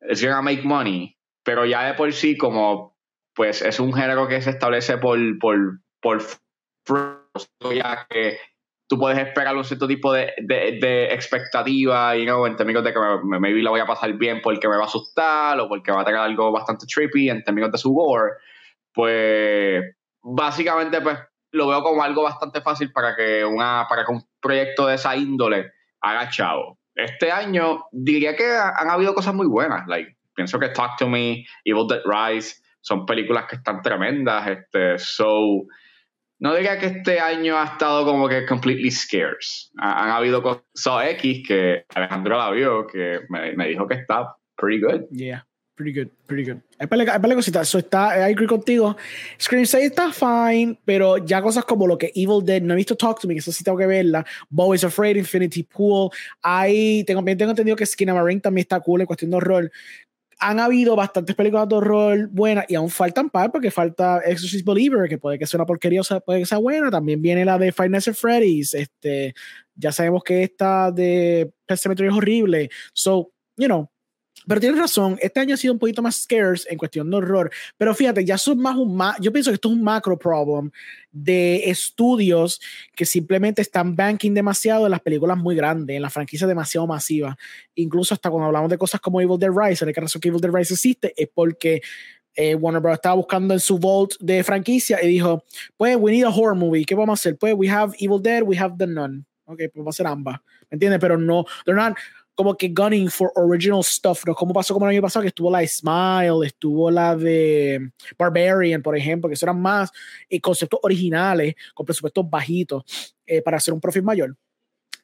es 0.00 0.22
gonna 0.22 0.42
make 0.42 0.64
money. 0.64 1.16
Pero 1.42 1.64
ya 1.64 1.86
de 1.86 1.94
por 1.94 2.12
sí, 2.12 2.36
como 2.36 2.98
pues 3.34 3.62
es 3.62 3.80
un 3.80 3.94
género 3.94 4.28
que 4.28 4.42
se 4.42 4.50
establece 4.50 4.98
por, 4.98 5.18
por, 5.38 6.20
por 6.84 7.30
ya 7.74 8.06
que 8.10 8.36
tú 8.86 8.98
puedes 8.98 9.18
esperar 9.18 9.56
un 9.56 9.64
cierto 9.64 9.88
tipo 9.88 10.12
de, 10.12 10.34
de, 10.42 11.06
expectativa, 11.14 12.14
y 12.16 12.28
en 12.28 12.56
términos 12.56 12.84
de 12.84 12.92
que 12.92 12.98
me, 13.24 13.40
maybe 13.40 13.62
la 13.62 13.70
voy 13.70 13.80
a 13.80 13.86
pasar 13.86 14.12
bien 14.14 14.40
porque 14.42 14.68
me 14.68 14.76
va 14.76 14.82
a 14.82 14.86
asustar 14.86 15.58
o 15.58 15.68
porque 15.68 15.90
va 15.90 16.02
a 16.02 16.04
tener 16.04 16.20
algo 16.20 16.52
bastante 16.52 16.84
trippy 16.86 17.30
en 17.30 17.42
términos 17.44 17.72
de 17.72 17.78
su 17.78 17.94
gore, 17.94 18.32
pues 18.92 19.97
básicamente 20.22 21.00
pues 21.00 21.18
lo 21.52 21.68
veo 21.68 21.82
como 21.82 22.02
algo 22.02 22.22
bastante 22.22 22.60
fácil 22.60 22.92
para 22.92 23.16
que, 23.16 23.44
una, 23.44 23.86
para 23.88 24.04
un 24.08 24.22
proyecto 24.40 24.86
de 24.86 24.96
esa 24.96 25.16
índole 25.16 25.72
haga 26.00 26.28
chavo. 26.28 26.78
Este 26.94 27.30
año 27.30 27.84
diría 27.92 28.36
que 28.36 28.44
han 28.46 28.90
habido 28.90 29.14
cosas 29.14 29.34
muy 29.34 29.46
buenas. 29.46 29.86
Like, 29.86 30.16
pienso 30.34 30.58
que 30.58 30.68
Talk 30.70 30.96
to 30.98 31.08
Me, 31.08 31.44
Evil 31.64 31.86
Dead 31.88 32.02
Rise 32.04 32.56
son 32.80 33.06
películas 33.06 33.46
que 33.48 33.56
están 33.56 33.82
tremendas. 33.82 34.46
Este, 34.48 34.98
so, 34.98 35.64
no 36.40 36.54
diría 36.54 36.78
que 36.78 36.86
este 36.86 37.20
año 37.20 37.56
ha 37.56 37.64
estado 37.64 38.04
como 38.04 38.28
que 38.28 38.46
completely 38.46 38.90
scarce. 38.90 39.70
Han, 39.78 40.10
habido 40.10 40.42
cosas 40.42 41.06
X 41.10 41.44
que 41.46 41.84
Alejandro 41.94 42.36
la 42.36 42.50
vio, 42.50 42.86
que 42.86 43.20
me, 43.28 43.54
me 43.54 43.68
dijo 43.68 43.86
que 43.86 43.94
está 43.94 44.36
pretty 44.56 44.80
good. 44.80 45.02
Yeah 45.10 45.47
pretty 45.78 45.92
good, 45.92 46.10
pretty 46.26 46.44
good. 46.44 46.60
Hay 46.78 46.86
par 46.88 46.98
de 46.98 47.34
cositas. 47.34 47.68
Eso 47.68 47.78
está, 47.78 48.18
I 48.18 48.32
agree 48.32 48.48
contigo. 48.48 48.96
Scream 49.40 49.64
6 49.64 49.84
está 49.86 50.12
fine, 50.12 50.78
pero 50.84 51.18
ya 51.18 51.40
cosas 51.40 51.64
como 51.64 51.86
lo 51.86 51.96
que 51.96 52.10
Evil 52.14 52.44
Dead, 52.44 52.60
no 52.60 52.74
he 52.74 52.76
visto 52.76 52.96
Talk 52.96 53.20
to 53.20 53.28
Me, 53.28 53.34
que 53.34 53.40
eso 53.40 53.52
sí 53.52 53.62
tengo 53.62 53.78
que 53.78 53.86
verla. 53.86 54.26
Bo 54.50 54.74
is 54.74 54.82
Afraid, 54.82 55.16
Infinity 55.16 55.62
Pool. 55.62 56.10
Hay, 56.42 57.04
tengo, 57.04 57.24
tengo 57.24 57.50
entendido 57.50 57.76
que 57.76 57.86
Skin 57.86 58.12
Marine 58.12 58.40
también 58.40 58.64
está 58.64 58.80
cool 58.80 59.00
en 59.00 59.06
cuestión 59.06 59.30
de 59.30 59.36
horror. 59.36 59.70
Han 60.40 60.60
habido 60.60 60.94
bastantes 60.94 61.34
películas 61.34 61.68
de 61.68 61.76
horror 61.76 62.28
buenas 62.28 62.64
y 62.68 62.74
aún 62.74 62.90
faltan 62.90 63.30
par 63.30 63.50
porque 63.50 63.70
falta 63.70 64.20
Exorcist 64.24 64.66
Believer, 64.66 65.08
que 65.08 65.18
puede 65.18 65.38
que 65.38 65.46
sea 65.46 65.58
una 65.58 65.66
porquería 65.66 66.00
o 66.00 66.20
puede 66.20 66.40
que 66.40 66.46
sea 66.46 66.58
buena. 66.58 66.90
También 66.90 67.22
viene 67.22 67.44
la 67.44 67.56
de 67.56 67.72
Five 67.72 67.88
Nights 67.88 68.08
at 68.08 68.14
Freddy's, 68.14 68.74
este, 68.74 69.34
Ya 69.76 69.92
sabemos 69.92 70.24
que 70.24 70.42
esta 70.42 70.90
de 70.90 71.52
Pet 71.66 71.78
Cemetery 71.78 72.08
es 72.08 72.14
horrible. 72.14 72.68
So, 72.92 73.32
you 73.56 73.66
know, 73.66 73.88
pero 74.48 74.60
tienes 74.60 74.80
razón, 74.80 75.18
este 75.20 75.40
año 75.40 75.54
ha 75.54 75.58
sido 75.58 75.74
un 75.74 75.78
poquito 75.78 76.00
más 76.00 76.16
scarce 76.22 76.66
en 76.70 76.78
cuestión 76.78 77.10
de 77.10 77.16
horror. 77.18 77.50
Pero 77.76 77.94
fíjate, 77.94 78.24
ya 78.24 78.38
son 78.38 78.58
más 78.58 78.76
un 78.76 78.98
yo 79.20 79.30
pienso 79.32 79.50
que 79.50 79.56
esto 79.56 79.68
es 79.68 79.74
un 79.74 79.84
macro 79.84 80.18
problem 80.18 80.70
de 81.12 81.68
estudios 81.70 82.60
que 82.96 83.04
simplemente 83.04 83.60
están 83.60 83.94
banking 83.94 84.32
demasiado 84.32 84.86
en 84.86 84.92
las 84.92 85.00
películas 85.00 85.36
muy 85.36 85.54
grandes, 85.54 85.94
en 85.96 86.02
las 86.02 86.12
franquicias 86.12 86.48
demasiado 86.48 86.86
masivas. 86.86 87.36
Incluso 87.74 88.14
hasta 88.14 88.30
cuando 88.30 88.46
hablamos 88.46 88.70
de 88.70 88.78
cosas 88.78 89.00
como 89.00 89.20
Evil 89.20 89.38
Dead 89.38 89.50
Rise, 89.54 89.84
en 89.84 89.90
el 89.90 89.94
caso 89.94 90.18
que 90.18 90.28
Evil 90.28 90.40
Dead 90.40 90.52
Rise 90.52 90.74
existe, 90.74 91.12
es 91.16 91.28
porque 91.32 91.82
eh, 92.34 92.54
Warner 92.54 92.80
Bros. 92.80 92.94
estaba 92.94 93.16
buscando 93.16 93.52
en 93.52 93.60
su 93.60 93.78
vault 93.78 94.14
de 94.20 94.42
franquicia 94.44 95.02
y 95.02 95.08
dijo, 95.08 95.44
pues, 95.76 95.96
we 95.96 96.12
need 96.12 96.24
a 96.24 96.30
horror 96.30 96.54
movie. 96.54 96.84
¿Qué 96.84 96.94
vamos 96.94 97.18
a 97.18 97.20
hacer? 97.20 97.36
Pues, 97.36 97.52
we 97.54 97.68
have 97.68 97.94
Evil 97.98 98.22
Dead, 98.22 98.42
we 98.42 98.56
have 98.56 98.76
The 98.78 98.86
Nun. 98.86 99.26
Ok, 99.44 99.56
pues 99.56 99.72
vamos 99.76 99.94
a 99.94 99.96
hacer 99.96 100.06
ambas. 100.06 100.40
¿Me 100.70 100.76
entiendes? 100.76 101.00
Pero 101.00 101.16
no, 101.16 101.44
they're 101.64 101.80
not 101.80 101.96
como 102.38 102.56
que 102.56 102.68
gunning 102.68 103.10
for 103.10 103.32
original 103.34 103.82
stuff, 103.82 104.22
¿no? 104.24 104.32
Como 104.32 104.54
pasó 104.54 104.72
como 104.72 104.86
el 104.86 104.92
año 104.92 105.02
pasado, 105.02 105.22
que 105.22 105.28
estuvo 105.30 105.50
la 105.50 105.66
Smile, 105.66 106.46
estuvo 106.46 106.88
la 106.88 107.16
de 107.16 107.90
Barbarian, 108.16 108.80
por 108.80 108.96
ejemplo, 108.96 109.28
que 109.28 109.34
eso 109.34 109.44
eran 109.44 109.60
más 109.60 109.90
eh, 110.30 110.40
conceptos 110.40 110.78
originales, 110.84 111.56
con 111.74 111.84
presupuestos 111.84 112.30
bajitos, 112.30 113.16
eh, 113.26 113.42
para 113.42 113.56
hacer 113.56 113.74
un 113.74 113.80
profit 113.80 114.04
mayor. 114.04 114.36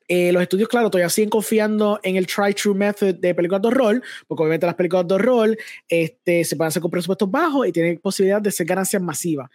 Eh, 0.07 0.31
los 0.31 0.43
estudios, 0.43 0.69
claro, 0.69 0.89
todavía 0.89 1.09
siguen 1.09 1.29
confiando 1.29 1.99
en 2.05 2.15
el 2.15 2.29
try-true 2.29 2.73
method 2.73 3.17
de 3.17 3.35
películas 3.35 3.63
de 3.63 3.67
horror, 3.69 4.03
porque 4.29 4.43
obviamente 4.45 4.67
las 4.67 4.77
películas 4.77 5.09
de 5.09 5.15
horror 5.15 5.59
este, 5.89 6.45
se 6.45 6.55
pueden 6.55 6.69
hacer 6.69 6.83
con 6.83 6.93
presupuestos 6.93 7.29
bajos 7.29 7.67
y 7.67 7.73
tienen 7.73 7.99
posibilidad 7.99 8.41
de 8.41 8.53
ser 8.53 8.65
ganancias 8.65 9.03
masivas. 9.03 9.51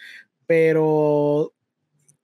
Pero 0.46 1.54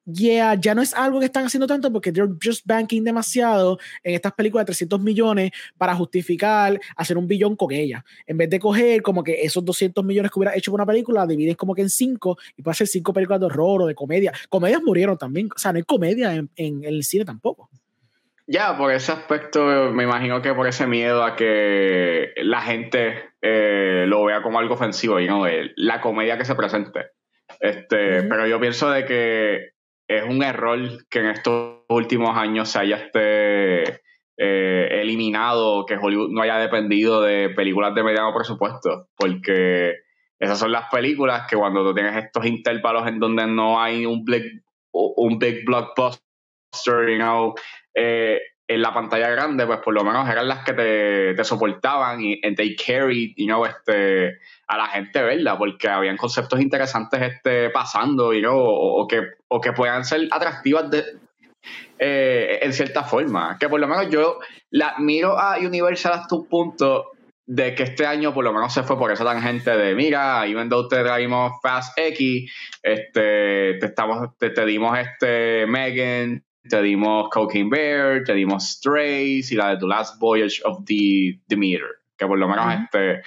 yeah, 0.06 0.56
ya 0.56 0.76
no 0.76 0.82
es 0.82 0.94
algo 0.94 1.20
que 1.20 1.26
están 1.26 1.46
haciendo 1.46 1.68
tanto 1.68 1.92
porque 1.92 2.12
they're 2.12 2.34
just 2.42 2.66
banking 2.66 3.04
demasiado 3.04 3.80
en 4.04 4.16
estas 4.16 4.34
películas 4.34 4.64
de 4.64 4.68
300 4.68 5.02
millones 5.02 5.52
para 5.78 5.96
justificar 5.96 6.80
hacer 6.96 7.18
un 7.18 7.28
billón 7.28 7.56
con 7.56 7.72
ella. 7.72 8.06
En 8.26 8.38
vez 8.38 8.50
de 8.50 8.60
coger 8.60 9.02
como 9.02 9.24
que 9.24 9.42
esos 9.44 9.64
200 9.64 10.04
millones 10.04 10.32
que 10.32 10.40
hubiera 10.40 10.56
hecho 10.56 10.72
por 10.72 10.80
una 10.80 10.86
película, 10.86 11.26
dividen 11.26 11.56
como 11.56 11.74
que 11.74 11.82
en 11.82 11.90
cinco 11.90 12.38
y 12.56 12.62
puede 12.62 12.74
hacer 12.74 12.88
cinco 12.88 13.14
películas 13.14 13.40
de 13.40 13.48
horror 13.48 13.84
o 13.84 13.88
de 13.88 13.96
comedia. 13.96 14.32
Comedias 14.50 14.82
murieron 14.84 15.18
también, 15.18 15.50
o 15.56 15.60
sea, 15.60 15.72
no 15.72 15.78
hay 15.78 15.84
comedia 15.84 16.36
en, 16.36 16.50
en, 16.56 16.84
el 16.84 17.04
cine 17.04 17.26
tampoco. 17.26 17.70
Ya, 18.48 18.78
por 18.78 18.92
ese 18.92 19.12
aspecto, 19.12 19.92
me 19.92 20.04
imagino 20.04 20.42
que 20.42 20.54
por 20.54 20.68
ese 20.68 20.86
miedo 20.86 21.24
a 21.24 21.36
que 21.36 22.30
la 22.38 22.62
gente 22.62 23.32
eh, 23.42 24.06
lo 24.08 24.24
vea 24.26 24.44
como 24.44 24.60
algo 24.60 24.76
ofensivo, 24.76 25.20
y 25.20 25.28
no, 25.28 25.46
la 25.76 26.00
comedia 26.00 26.38
que 26.38 26.46
se 26.46 26.54
presente. 26.54 27.08
Este, 27.60 28.24
Pero 28.24 28.46
yo 28.46 28.60
pienso 28.60 28.90
de 28.90 29.06
que 29.06 29.75
es 30.08 30.24
un 30.24 30.44
error 30.44 30.80
que 31.10 31.20
en 31.20 31.28
estos 31.28 31.84
últimos 31.90 32.38
años 32.38 32.70
se 32.70 32.80
haya 32.80 32.98
este, 32.98 34.02
eh, 34.38 35.02
eliminado, 35.02 35.86
que 35.86 35.98
Hollywood 35.98 36.30
no 36.32 36.42
haya 36.42 36.58
dependido 36.58 37.22
de 37.22 37.50
películas 37.50 37.96
de 37.96 38.04
mediano 38.04 38.34
presupuesto, 38.34 39.08
porque 39.18 39.96
esas 40.40 40.60
son 40.60 40.72
las 40.72 40.90
películas 40.90 41.48
que 41.50 41.56
cuando 41.56 41.84
tú 41.84 41.94
tienes 41.94 42.16
estos 42.24 42.46
intervalos 42.46 43.08
en 43.08 43.20
donde 43.20 43.48
no 43.48 43.82
hay 43.82 44.06
un 44.06 44.24
big, 44.26 44.64
un 44.92 45.40
big 45.40 45.66
blockbuster, 45.66 46.22
you 47.10 47.16
know, 47.16 47.56
eh, 47.96 48.40
en 48.68 48.82
la 48.82 48.94
pantalla 48.94 49.30
grande, 49.30 49.66
pues 49.66 49.80
por 49.80 49.94
lo 49.94 50.04
menos 50.04 50.28
eran 50.28 50.48
las 50.48 50.64
que 50.64 50.74
te, 50.74 51.44
soportaban 51.44 52.20
y 52.22 52.42
they 52.56 52.76
carried, 52.76 53.34
you 53.38 53.66
este, 53.66 54.40
a 54.68 54.78
la 54.78 54.88
gente 54.88 55.22
verla, 55.22 55.58
porque 55.58 55.88
habían 55.88 56.18
conceptos 56.18 56.60
interesantes 56.60 57.22
este, 57.22 57.70
pasando, 57.70 58.34
you 58.34 58.40
know, 58.40 58.58
o, 58.58 59.08
que, 59.08 59.22
o 59.48 59.62
que 59.62 59.72
puedan 59.72 60.04
ser 60.04 60.28
atractivas 60.32 60.90
de, 60.90 61.04
eh, 62.00 62.60
en 62.62 62.74
cierta 62.74 63.04
forma. 63.04 63.58
Que 63.60 63.70
por 63.70 63.80
lo 63.80 63.88
menos 63.88 64.10
yo 64.10 64.40
la 64.72 64.96
miro 64.98 65.38
a 65.40 65.58
Universal 65.58 66.14
hasta 66.14 66.36
un 66.36 66.48
punto 66.48 67.12
de 67.48 67.76
que 67.76 67.84
este 67.84 68.08
año 68.08 68.34
por 68.34 68.44
lo 68.44 68.52
menos 68.52 68.74
se 68.74 68.82
fue 68.82 68.98
por 68.98 69.12
esa 69.12 69.24
tangente 69.24 69.78
de 69.78 69.94
mira, 69.94 70.48
even 70.48 70.68
though 70.68 70.88
te 70.88 71.04
traímos 71.04 71.54
Fast 71.62 71.98
X, 71.98 72.52
este, 72.82 73.78
te 73.80 73.86
estamos, 73.86 74.36
te, 74.40 74.50
te 74.50 74.66
dimos 74.66 74.98
este 74.98 75.68
Megan, 75.68 76.44
te 76.70 76.82
dimos 76.82 77.30
Cocaine 77.30 77.70
Bear, 77.70 78.24
te 78.24 78.34
dimos 78.34 78.64
Strays 78.64 79.52
y 79.52 79.56
la 79.56 79.70
de 79.70 79.78
The 79.78 79.88
Last 79.88 80.20
Voyage 80.20 80.62
of 80.64 80.86
the 80.86 81.40
Demeter, 81.48 82.00
que 82.18 82.26
por 82.26 82.38
lo 82.38 82.48
menos 82.48 82.74
este 82.74 83.22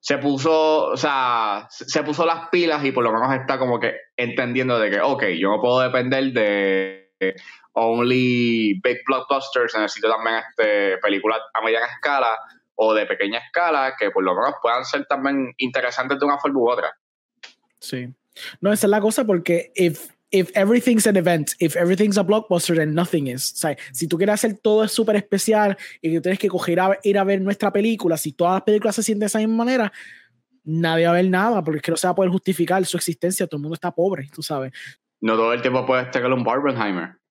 se 0.00 0.18
puso, 0.18 0.86
o 0.86 0.96
sea, 0.96 1.68
se 1.70 2.02
puso 2.02 2.26
las 2.26 2.48
pilas 2.48 2.84
y 2.84 2.90
por 2.90 3.04
lo 3.04 3.12
menos 3.12 3.32
está 3.34 3.56
como 3.56 3.78
que 3.78 3.94
entendiendo 4.16 4.76
de 4.80 4.90
que, 4.90 5.00
ok, 5.00 5.26
yo 5.38 5.50
no 5.50 5.60
puedo 5.60 5.78
depender 5.78 6.32
de 6.32 7.36
only 7.74 8.80
big 8.82 8.98
blockbusters, 9.06 9.76
necesito 9.76 10.08
también 10.10 10.42
este, 10.48 10.98
películas 10.98 11.38
a 11.54 11.62
mediana 11.62 11.86
escala 11.86 12.36
o 12.74 12.94
de 12.94 13.06
pequeña 13.06 13.38
escala 13.38 13.94
que 13.96 14.10
por 14.10 14.24
lo 14.24 14.34
menos 14.34 14.54
puedan 14.60 14.84
ser 14.84 15.06
también 15.06 15.54
interesantes 15.58 16.18
de 16.18 16.24
una 16.24 16.38
forma 16.38 16.58
u 16.58 16.70
otra. 16.70 16.92
Sí. 17.78 18.08
No, 18.60 18.72
esa 18.72 18.86
es 18.86 18.90
la 18.90 19.00
cosa 19.00 19.24
porque 19.24 19.70
if 19.74 20.10
if 20.32 20.50
everything's 20.54 21.06
an 21.06 21.16
event, 21.16 21.54
if 21.60 21.76
everything's 21.76 22.16
a 22.16 22.24
blockbuster, 22.24 22.74
then 22.74 22.94
nothing 22.94 23.28
is. 23.28 23.52
O 23.52 23.56
sea, 23.56 23.76
si 23.92 24.08
tú 24.08 24.16
quieres 24.16 24.34
hacer 24.34 24.58
todo 24.60 24.88
súper 24.88 25.16
especial 25.16 25.76
y 26.00 26.10
que 26.10 26.20
tienes 26.20 26.38
que 26.38 26.48
coger 26.48 26.80
a, 26.80 26.98
ir 27.02 27.18
a 27.18 27.24
ver 27.24 27.40
nuestra 27.42 27.70
película, 27.70 28.16
si 28.16 28.32
todas 28.32 28.54
las 28.54 28.62
películas 28.62 28.96
se 28.96 29.02
sienten 29.02 29.20
de 29.20 29.26
esa 29.26 29.38
misma 29.38 29.64
manera, 29.64 29.92
nadie 30.64 31.04
va 31.04 31.12
a 31.12 31.16
ver 31.16 31.28
nada, 31.28 31.62
porque 31.62 31.78
es 31.78 31.82
que 31.82 31.90
no 31.90 31.96
se 31.96 32.06
va 32.06 32.12
a 32.12 32.14
poder 32.14 32.30
justificar 32.30 32.84
su 32.86 32.96
existencia, 32.96 33.46
todo 33.46 33.58
el 33.58 33.62
mundo 33.62 33.74
está 33.74 33.92
pobre, 33.92 34.28
tú 34.34 34.42
sabes. 34.42 34.72
No 35.20 35.36
todo 35.36 35.52
el 35.52 35.60
tiempo 35.60 35.84
puedes 35.86 36.10
tener 36.10 36.32
un 36.32 36.42
Barbenheimer. 36.42 37.21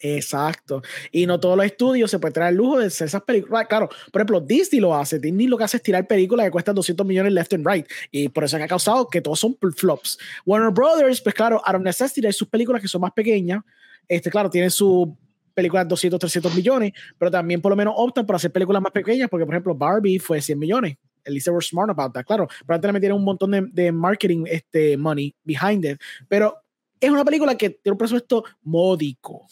Exacto. 0.00 0.82
Y 1.12 1.26
no 1.26 1.38
todos 1.38 1.56
los 1.56 1.64
estudios 1.64 2.10
se 2.10 2.18
pueden 2.18 2.32
traer 2.32 2.50
el 2.50 2.56
lujo 2.56 2.80
de 2.80 2.86
hacer 2.86 3.06
esas 3.06 3.22
películas. 3.22 3.66
Claro, 3.68 3.88
por 4.10 4.20
ejemplo, 4.20 4.40
Disney 4.40 4.80
lo 4.80 4.94
hace. 4.94 5.18
Disney 5.18 5.46
lo 5.46 5.56
que 5.56 5.64
hace 5.64 5.76
es 5.76 5.82
tirar 5.82 6.06
películas 6.06 6.46
que 6.46 6.50
cuestan 6.50 6.74
200 6.74 7.06
millones 7.06 7.32
left 7.32 7.52
and 7.54 7.66
right. 7.66 7.86
Y 8.10 8.28
por 8.28 8.44
eso 8.44 8.56
ha 8.56 8.66
causado 8.66 9.06
que 9.08 9.20
todos 9.20 9.38
son 9.38 9.56
flops. 9.76 10.18
Warner 10.44 10.72
Brothers, 10.72 11.20
pues 11.20 11.34
claro, 11.34 11.62
of 11.64 11.80
necessity 11.82 12.26
hay 12.26 12.32
sus 12.32 12.48
películas 12.48 12.82
que 12.82 12.88
son 12.88 13.00
más 13.00 13.12
pequeñas. 13.12 13.62
Este, 14.08 14.30
claro, 14.30 14.50
tienen 14.50 14.70
su 14.70 15.16
películas 15.54 15.84
de 15.84 15.90
200, 15.90 16.18
300 16.18 16.54
millones, 16.54 16.92
pero 17.18 17.30
también 17.30 17.60
por 17.60 17.70
lo 17.70 17.76
menos 17.76 17.94
optan 17.96 18.26
por 18.26 18.36
hacer 18.36 18.50
películas 18.50 18.82
más 18.82 18.92
pequeñas, 18.92 19.28
porque 19.28 19.44
por 19.44 19.54
ejemplo 19.54 19.74
Barbie 19.74 20.18
fue 20.18 20.40
100 20.40 20.58
millones. 20.58 20.96
At 21.24 21.32
were 21.52 21.62
smart 21.62 21.88
about 21.88 22.12
that, 22.14 22.24
claro. 22.24 22.48
Pero 22.66 22.74
antes 22.74 22.92
le 22.92 23.12
un 23.12 23.22
montón 23.22 23.52
de, 23.52 23.68
de 23.70 23.92
marketing 23.92 24.44
este, 24.48 24.96
money 24.96 25.34
behind 25.44 25.84
it. 25.84 26.00
Pero 26.28 26.61
es 27.02 27.10
una 27.10 27.24
película 27.24 27.56
que 27.56 27.70
tiene 27.70 27.92
un 27.92 27.98
presupuesto 27.98 28.44
módico. 28.62 29.46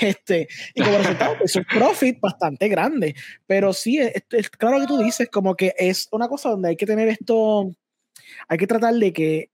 Este, 0.00 0.46
y 0.74 0.82
como 0.82 0.98
resultado, 0.98 1.36
es 1.42 1.56
un 1.56 1.64
profit 1.64 2.20
bastante 2.20 2.68
grande. 2.68 3.14
Pero 3.46 3.72
sí, 3.72 3.98
es, 3.98 4.50
claro 4.50 4.78
que 4.78 4.86
tú 4.86 4.98
dices, 4.98 5.28
como 5.30 5.56
que 5.56 5.74
es 5.78 6.06
una 6.12 6.28
cosa 6.28 6.50
donde 6.50 6.68
hay 6.68 6.76
que 6.76 6.86
tener 6.86 7.08
esto, 7.08 7.74
hay 8.46 8.58
que 8.58 8.66
tratar 8.66 8.94
de 8.94 9.12
que, 9.12 9.50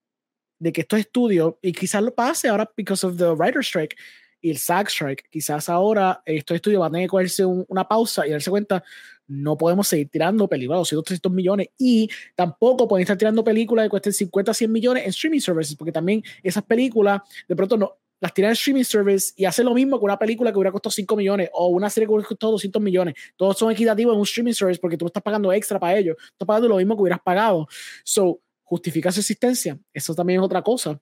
de 0.59 0.73
que 0.73 0.81
estos 0.81 0.99
estudios, 0.99 1.55
y 1.63 1.73
quizás 1.73 2.03
lo 2.03 2.15
pase 2.15 2.49
ahora 2.49 2.69
because 2.77 3.07
of 3.07 3.17
the 3.17 3.31
writer 3.31 3.61
strike 3.61 3.97
y 4.41 4.51
el 4.51 4.59
SAG 4.59 4.89
strike, 4.89 5.29
quizás 5.31 5.69
ahora 5.69 6.23
estos 6.25 6.57
estudios 6.57 6.81
van 6.81 6.89
a 6.89 6.93
tener 6.93 7.07
que 7.07 7.11
cogerse 7.11 7.45
una 7.45 7.87
pausa 7.87 8.27
y 8.27 8.31
darse 8.31 8.51
cuenta, 8.51 8.85
no 9.29 9.57
podemos 9.57 9.89
seguir 9.89 10.09
tirando 10.09 10.49
películas 10.49 10.77
de 10.77 10.81
200, 10.81 11.05
300 11.05 11.33
millones 11.33 11.69
y 11.79 12.09
tampoco 12.35 12.89
pueden 12.89 13.03
estar 13.03 13.17
tirando 13.17 13.43
películas 13.45 13.85
que 13.85 13.91
cuesten 13.91 14.13
50, 14.13 14.55
100 14.55 14.73
millones 14.73 15.05
en 15.05 15.11
streaming 15.11 15.41
services, 15.41 15.77
porque 15.77 15.93
también 15.93 16.23
esas 16.43 16.65
películas 16.65 17.21
de 17.49 17.57
pronto 17.57 17.77
no 17.77 17.99
las 18.21 18.33
tiran 18.33 18.51
en 18.51 18.53
streaming 18.53 18.85
service 18.85 19.33
y 19.37 19.45
hacen 19.45 19.67
lo 19.67 19.75
mismo 19.75 19.99
que 19.99 20.05
una 20.05 20.19
película 20.19 20.51
que 20.51 20.59
hubiera 20.59 20.73
costado 20.73 20.91
5 20.91 21.17
millones 21.17 21.51
o 21.53 21.69
una 21.69 21.91
serie 21.91 22.07
que 22.07 22.15
hubiera 22.15 22.29
costado 22.29 22.53
200 22.53 22.81
millones. 22.81 23.15
Todos 23.37 23.59
son 23.59 23.71
equitativos 23.71 24.15
en 24.15 24.19
un 24.19 24.25
streaming 24.25 24.53
service 24.53 24.81
porque 24.81 24.97
tú 24.97 25.07
estás 25.07 25.23
pagando 25.23 25.53
extra 25.53 25.79
para 25.79 25.99
ellos, 25.99 26.17
estás 26.33 26.47
pagando 26.47 26.69
lo 26.69 26.77
mismo 26.77 26.97
que 26.97 27.03
hubieras 27.03 27.21
pagado. 27.23 27.69
So, 28.05 28.41
justifica 28.63 29.13
su 29.13 29.21
existencia. 29.21 29.79
Eso 29.93 30.15
también 30.15 30.41
es 30.41 30.45
otra 30.45 30.63
cosa. 30.63 30.99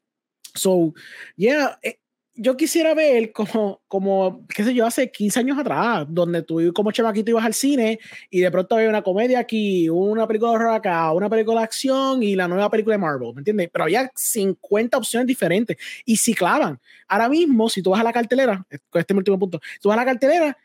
So, 0.55 0.93
yeah, 1.37 1.79
eh, 1.83 1.99
yo 2.37 2.57
quisiera 2.57 2.95
ver 2.95 3.33
como, 3.33 3.83
como, 3.87 4.45
qué 4.49 4.65
sé 4.65 4.75
yo, 4.75 4.87
hace 4.87 5.11
15 5.11 5.41
años 5.41 5.59
atrás, 5.59 6.05
donde 6.09 6.43
tú 6.43 6.73
como 6.75 6.91
chamaquito 6.91 7.31
ibas 7.31 7.45
al 7.45 7.55
cine 7.55 8.01
y 8.29 8.41
de 8.41 8.51
pronto 8.51 8.75
había 8.75 8.89
una 8.89 9.03
comedia 9.03 9.39
aquí, 9.39 9.89
una 9.89 10.27
película 10.27 10.51
de 10.51 10.57
horror 10.57 10.75
acá, 10.75 11.13
una 11.13 11.31
película 11.31 11.61
de 11.61 11.65
acción 11.65 12.23
y 12.23 12.35
la 12.35 12.49
nueva 12.49 12.69
película 12.71 12.95
de 12.95 12.99
Marvel, 12.99 13.35
¿me 13.35 13.41
entiendes? 13.41 13.69
Pero 13.73 13.85
había 13.85 14.11
50 14.15 14.99
opciones 14.99 15.27
diferentes 15.27 15.77
y 16.05 16.17
si 16.17 16.35
clavan. 16.35 16.81
Ahora 17.07 17.29
mismo, 17.29 17.69
si 17.69 17.83
tú 17.83 17.91
vas 17.91 18.01
a 18.01 18.05
la 18.05 18.13
cartelera, 18.13 18.67
con 18.91 19.01
este 19.01 19.15
último 19.15 19.39
punto, 19.39 19.61
tú 19.81 19.89
vas 19.89 19.97
a 19.97 20.01
la 20.01 20.07
cartelera, 20.07 20.59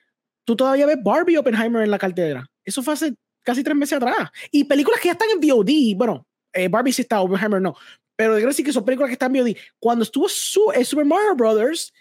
tú 0.43 0.55
todavía 0.55 0.87
ves 0.87 0.97
Barbie 1.03 1.37
Oppenheimer 1.37 1.83
en 1.83 1.91
la 1.91 1.99
cartelera. 1.99 2.49
Eso 2.65 2.81
fue 2.81 2.95
hace 2.95 3.13
casi 3.43 3.63
tres 3.63 3.75
meses 3.75 3.97
atrás. 3.97 4.29
Y 4.51 4.63
películas 4.63 4.99
que 4.99 5.09
ya 5.09 5.13
están 5.13 5.29
en 5.29 5.39
VOD, 5.39 5.95
bueno, 5.95 6.25
eh, 6.51 6.67
Barbie 6.67 6.93
sí 6.93 7.03
está, 7.03 7.21
Oppenheimer 7.21 7.61
no, 7.61 7.75
pero 8.19 8.33
quiero 8.33 8.49
decir 8.49 8.65
que 8.65 8.73
son 8.73 8.83
películas 8.83 9.07
que 9.07 9.13
están 9.13 9.33
en 9.33 9.45
VOD. 9.45 9.55
Cuando 9.79 10.03
estuvo 10.03 10.27
su, 10.27 10.73
eh, 10.75 10.83
Super 10.83 11.05
Mario 11.05 11.35
Brothers, 11.35 11.93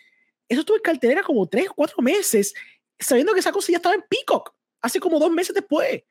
eso 0.49 0.63
estuvo 0.63 0.77
en 0.77 0.83
cartelera 0.83 1.23
como 1.23 1.47
tres 1.47 1.69
o 1.69 1.75
cuatro 1.75 2.03
meses, 2.03 2.53
sabiendo 2.99 3.33
que 3.33 3.39
esa 3.39 3.53
cosa 3.53 3.71
ya 3.71 3.77
estaba 3.77 3.95
en 3.95 4.03
Peacock, 4.09 4.53
hace 4.81 4.99
como 4.99 5.21
dos 5.21 5.31
meses 5.31 5.55
después. 5.55 6.03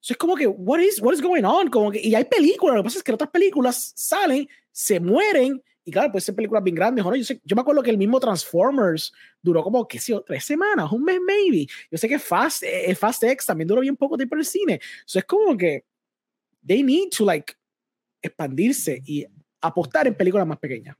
So 0.00 0.12
es 0.12 0.18
como 0.18 0.36
que, 0.36 0.46
what 0.46 0.80
is, 0.80 1.00
what 1.00 1.14
is 1.14 1.22
going 1.22 1.44
on? 1.44 1.70
Como 1.70 1.90
que, 1.90 2.06
y 2.06 2.14
hay 2.14 2.26
películas, 2.26 2.76
lo 2.76 2.82
que 2.82 2.88
pasa 2.88 2.98
es 2.98 3.02
que 3.02 3.12
otras 3.12 3.30
películas 3.30 3.94
salen, 3.96 4.46
se 4.72 5.00
mueren 5.00 5.62
y 5.86 5.90
claro, 5.90 6.12
pues 6.12 6.24
ser 6.24 6.34
películas 6.34 6.62
bien 6.62 6.74
grandes, 6.74 7.02
¿no? 7.02 7.16
Yo, 7.16 7.24
sé, 7.24 7.40
yo 7.42 7.56
me 7.56 7.62
acuerdo 7.62 7.82
que 7.82 7.90
el 7.90 7.96
mismo 7.96 8.20
Transformers 8.20 9.10
duró 9.40 9.62
como, 9.62 9.88
qué 9.88 9.98
sé 9.98 10.12
yo, 10.12 10.20
tres 10.20 10.44
semanas, 10.44 10.92
un 10.92 11.02
mes 11.02 11.18
maybe. 11.18 11.66
Yo 11.90 11.96
sé 11.96 12.06
que 12.08 12.18
Fast, 12.18 12.62
eh, 12.62 12.94
Fast 12.94 13.22
X 13.22 13.46
también 13.46 13.68
duró 13.68 13.80
bien 13.80 13.96
poco 13.96 14.18
tiempo 14.18 14.34
en 14.34 14.40
el 14.40 14.44
cine. 14.44 14.80
Eso 15.06 15.18
es 15.18 15.24
como 15.24 15.56
que 15.56 15.86
they 16.62 16.82
need 16.82 17.08
to 17.16 17.24
like 17.24 17.54
expandirse 18.20 19.00
y 19.06 19.24
apostar 19.66 20.06
en 20.06 20.14
películas 20.14 20.46
más 20.46 20.58
pequeñas. 20.58 20.96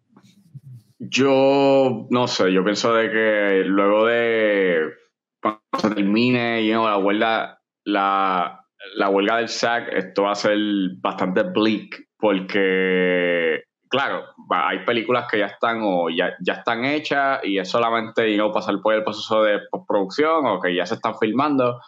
Yo 0.98 2.06
no 2.10 2.26
sé, 2.26 2.52
yo 2.52 2.64
pienso 2.64 2.94
de 2.94 3.10
que 3.10 3.62
luego 3.66 4.06
de 4.06 4.92
cuando 5.40 5.60
se 5.78 5.90
termine 5.90 6.62
y 6.62 6.70
la 6.70 6.96
huelga, 6.96 7.60
la, 7.84 8.64
la 8.94 9.08
huelga 9.10 9.36
del 9.36 9.48
SAC, 9.48 9.92
esto 9.92 10.24
va 10.24 10.32
a 10.32 10.36
ser 10.36 10.58
bastante 11.00 11.42
bleak 11.42 12.08
porque 12.18 13.62
claro, 13.88 14.24
hay 14.50 14.84
películas 14.84 15.26
que 15.30 15.38
ya 15.38 15.46
están 15.46 15.80
o 15.82 16.08
ya, 16.10 16.34
ya 16.44 16.54
están 16.54 16.84
hechas 16.84 17.40
y 17.44 17.58
es 17.58 17.68
solamente 17.68 18.34
you 18.34 18.52
pasar 18.52 18.80
por 18.82 18.94
el 18.94 19.04
proceso 19.04 19.42
de 19.42 19.60
postproducción 19.70 20.46
o 20.46 20.60
que 20.60 20.74
ya 20.74 20.86
se 20.86 20.94
están 20.94 21.18
filmando. 21.18 21.80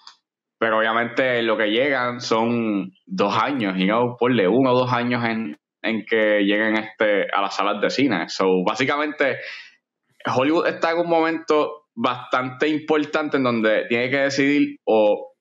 Pero 0.58 0.78
obviamente 0.78 1.42
lo 1.42 1.56
que 1.56 1.70
llegan 1.70 2.20
son 2.20 2.92
dos 3.06 3.36
años, 3.36 3.78
y 3.78 3.86
no 3.86 4.16
ponle 4.18 4.48
uno 4.48 4.72
o 4.72 4.78
dos 4.78 4.92
años 4.92 5.24
en, 5.24 5.56
en 5.88 6.04
que 6.04 6.40
lleguen 6.40 6.76
este, 6.76 7.26
a 7.32 7.40
las 7.42 7.56
salas 7.56 7.80
de 7.80 7.90
cine. 7.90 8.28
So, 8.28 8.62
básicamente, 8.66 9.38
Hollywood 10.26 10.66
está 10.66 10.92
en 10.92 10.98
un 10.98 11.08
momento 11.08 11.86
bastante 11.94 12.68
importante 12.68 13.38
en 13.38 13.44
donde 13.44 13.86
tiene 13.88 14.10
que 14.10 14.18
decidir 14.18 14.76
o 14.86 15.32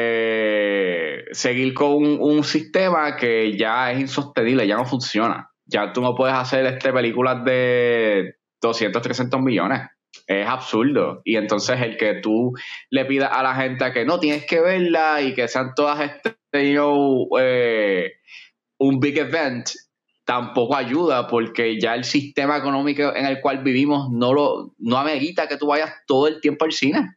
seguir 1.32 1.74
con 1.74 2.20
un, 2.20 2.42
sistema 2.44 3.16
que 3.16 3.56
ya 3.56 3.92
es 3.92 4.00
insostenible, 4.00 4.66
ya 4.66 4.76
no 4.76 4.84
funciona. 4.84 5.50
Ya 5.66 5.92
tú 5.92 6.00
no 6.00 6.14
puedes 6.14 6.34
hacer 6.34 6.64
este 6.66 6.92
películas 6.92 7.44
de 7.44 8.36
200, 8.62 9.02
300 9.02 9.40
millones. 9.40 9.82
Es 10.26 10.46
absurdo. 10.46 11.22
Y 11.24 11.36
entonces 11.36 11.80
el 11.80 11.96
que 11.96 12.14
tú 12.14 12.52
le 12.90 13.04
pidas 13.04 13.30
a 13.32 13.42
la 13.42 13.54
gente 13.54 13.92
que 13.92 14.04
no 14.04 14.20
tienes 14.20 14.46
que 14.46 14.60
verla 14.60 15.22
y 15.22 15.34
que 15.34 15.48
sean 15.48 15.74
todas 15.74 16.00
este, 16.00 16.36
eh, 16.52 18.12
un 18.78 19.00
big 19.00 19.18
event, 19.18 19.68
tampoco 20.24 20.76
ayuda 20.76 21.26
porque 21.26 21.80
ya 21.80 21.94
el 21.94 22.04
sistema 22.04 22.58
económico 22.58 23.14
en 23.14 23.24
el 23.24 23.40
cual 23.40 23.62
vivimos 23.62 24.10
no 24.10 24.34
lo 24.34 24.74
no 24.78 24.98
amerita 24.98 25.48
que 25.48 25.56
tú 25.56 25.68
vayas 25.68 25.90
todo 26.06 26.28
el 26.28 26.40
tiempo 26.40 26.66
al 26.66 26.72
cine. 26.72 27.16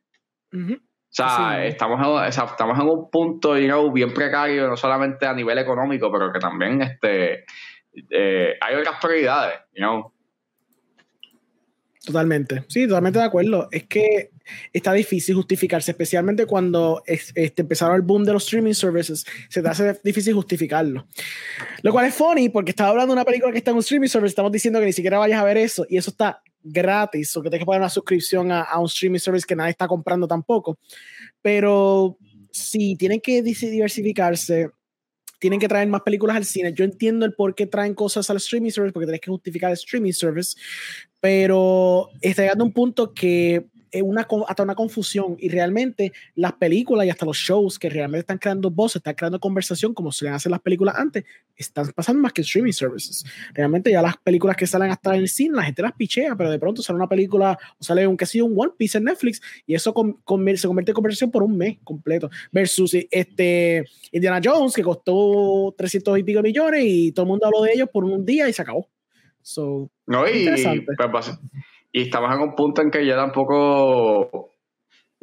O 0.53 1.13
sea, 1.13 1.65
estamos, 1.65 1.99
en, 1.99 2.23
estamos 2.23 2.79
en 2.79 2.87
un 2.87 3.09
punto 3.09 3.53
bien 3.91 4.13
precario, 4.13 4.69
no 4.69 4.77
solamente 4.77 5.25
a 5.25 5.33
nivel 5.33 5.57
económico, 5.57 6.09
pero 6.09 6.31
que 6.31 6.39
también 6.39 6.81
este, 6.81 7.43
eh, 8.09 8.53
hay 8.61 8.75
otras 8.75 8.95
prioridades. 9.01 9.59
You 9.73 10.11
Totalmente, 12.03 12.63
sí, 12.67 12.87
totalmente 12.87 13.19
de 13.19 13.25
acuerdo. 13.25 13.67
Es 13.71 13.83
que 13.83 14.31
está 14.73 14.91
difícil 14.91 15.35
justificarse, 15.35 15.91
especialmente 15.91 16.47
cuando 16.47 17.03
este, 17.05 17.53
empezaron 17.61 17.95
el 17.95 18.01
boom 18.01 18.23
de 18.23 18.33
los 18.33 18.43
streaming 18.43 18.73
services, 18.73 19.23
se 19.49 19.61
te 19.61 19.67
hace 19.69 19.99
difícil 20.03 20.33
justificarlo. 20.33 21.07
Lo 21.83 21.91
cual 21.91 22.07
es 22.07 22.15
funny 22.15 22.49
porque 22.49 22.71
estaba 22.71 22.89
hablando 22.89 23.13
de 23.13 23.17
una 23.17 23.25
película 23.25 23.51
que 23.51 23.59
está 23.59 23.69
en 23.69 23.77
un 23.77 23.81
streaming 23.81 24.07
service, 24.07 24.31
estamos 24.31 24.51
diciendo 24.51 24.79
que 24.79 24.87
ni 24.87 24.93
siquiera 24.93 25.19
vayas 25.19 25.39
a 25.39 25.43
ver 25.43 25.57
eso 25.57 25.85
y 25.87 25.97
eso 25.97 26.09
está 26.09 26.41
gratis 26.63 27.35
o 27.37 27.41
que 27.43 27.49
tienes 27.49 27.63
que 27.63 27.67
pagar 27.67 27.81
una 27.81 27.89
suscripción 27.89 28.51
a, 28.51 28.79
un 28.79 28.85
streaming 28.85 29.19
service 29.19 29.45
que 29.47 29.55
nadie 29.55 29.71
está 29.71 29.87
comprando 29.87 30.27
tampoco. 30.27 30.79
Pero 31.39 32.17
si 32.51 32.95
tienen 32.95 33.21
que 33.21 33.43
diversificarse, 33.43 34.71
tienen 35.37 35.59
que 35.59 35.67
traer 35.67 35.87
más 35.87 36.01
películas 36.01 36.35
al 36.35 36.45
cine. 36.45 36.73
Yo 36.73 36.83
entiendo 36.83 37.25
el 37.25 37.33
por 37.33 37.55
qué 37.55 37.65
traen 37.65 37.95
cosas 37.95 38.29
al 38.29 38.37
streaming 38.37 38.69
service, 38.69 38.93
porque 38.93 39.07
tienes 39.07 39.21
que 39.21 39.31
justificar 39.31 39.71
el 39.71 39.73
streaming 39.73 40.11
service, 40.11 40.55
pero 41.21 42.09
está 42.19 42.41
llegando 42.41 42.65
a 42.65 42.67
un 42.67 42.73
punto 42.73 43.13
que 43.13 43.67
una, 43.99 44.25
hasta 44.47 44.63
una 44.63 44.75
confusión 44.75 45.35
y 45.39 45.49
realmente 45.49 46.13
las 46.35 46.53
películas 46.53 47.05
y 47.05 47.09
hasta 47.09 47.25
los 47.25 47.37
shows 47.37 47.77
que 47.77 47.89
realmente 47.89 48.21
están 48.21 48.37
creando 48.37 48.71
voces, 48.71 48.97
están 48.97 49.15
creando 49.15 49.39
conversación 49.39 49.93
como 49.93 50.11
se 50.11 50.25
le 50.25 50.31
hacen 50.31 50.51
las 50.51 50.61
películas 50.61 50.95
antes, 50.97 51.25
están 51.57 51.87
pasando 51.93 52.21
más 52.21 52.31
que 52.31 52.41
streaming 52.41 52.71
services. 52.71 53.25
Realmente 53.53 53.91
ya 53.91 54.01
las 54.01 54.15
películas 54.17 54.55
que 54.55 54.65
salen 54.65 54.91
hasta 54.91 55.15
en 55.15 55.21
el 55.21 55.29
cine, 55.29 55.57
la 55.57 55.63
gente 55.63 55.81
las 55.81 55.93
pichea, 55.93 56.35
pero 56.35 56.49
de 56.49 56.59
pronto 56.59 56.81
sale 56.81 56.95
una 56.97 57.09
película 57.09 57.57
o 57.77 57.83
sale 57.83 58.07
un 58.07 58.15
que 58.15 58.25
sido 58.25 58.45
un 58.45 58.53
One 58.57 58.71
Piece 58.77 58.97
en 58.97 59.05
Netflix 59.05 59.41
y 59.65 59.75
eso 59.75 59.93
se 59.93 60.67
convierte 60.67 60.91
en 60.91 60.93
conversación 60.93 61.31
por 61.31 61.43
un 61.43 61.57
mes 61.57 61.77
completo 61.83 62.29
versus 62.51 62.95
este 63.09 63.85
Indiana 64.11 64.39
Jones 64.43 64.73
que 64.73 64.83
costó 64.83 65.73
300 65.77 66.19
y 66.19 66.23
pico 66.23 66.41
millones 66.41 66.83
y 66.85 67.11
todo 67.11 67.25
el 67.25 67.29
mundo 67.29 67.45
habló 67.45 67.63
de 67.63 67.73
ellos 67.73 67.89
por 67.91 68.05
un 68.05 68.25
día 68.25 68.47
y 68.47 68.53
se 68.53 68.61
acabó. 68.61 68.87
So, 69.43 69.89
no, 70.07 70.27
y, 70.27 70.49
pues, 71.11 71.39
y 71.91 72.01
estamos 72.03 72.33
en 72.33 72.41
un 72.41 72.55
punto 72.55 72.81
en 72.81 72.91
que 72.91 73.05
ya 73.05 73.15
tampoco 73.15 74.51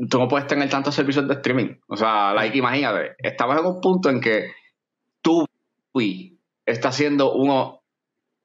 tú 0.09 0.19
no 0.19 0.29
puedes 0.29 0.47
tener 0.47 0.69
tantos 0.69 0.95
servicios 0.95 1.27
de 1.27 1.35
streaming. 1.35 1.75
O 1.89 1.97
sea, 1.97 2.33
like, 2.35 2.57
imagínate, 2.57 3.17
estamos 3.19 3.59
en 3.59 3.67
un 3.67 3.81
punto 3.81 4.11
en 4.11 4.21
que 4.21 4.53
tú 5.23 5.47
está 6.65 6.93
siendo 6.93 7.33
uno, 7.33 7.83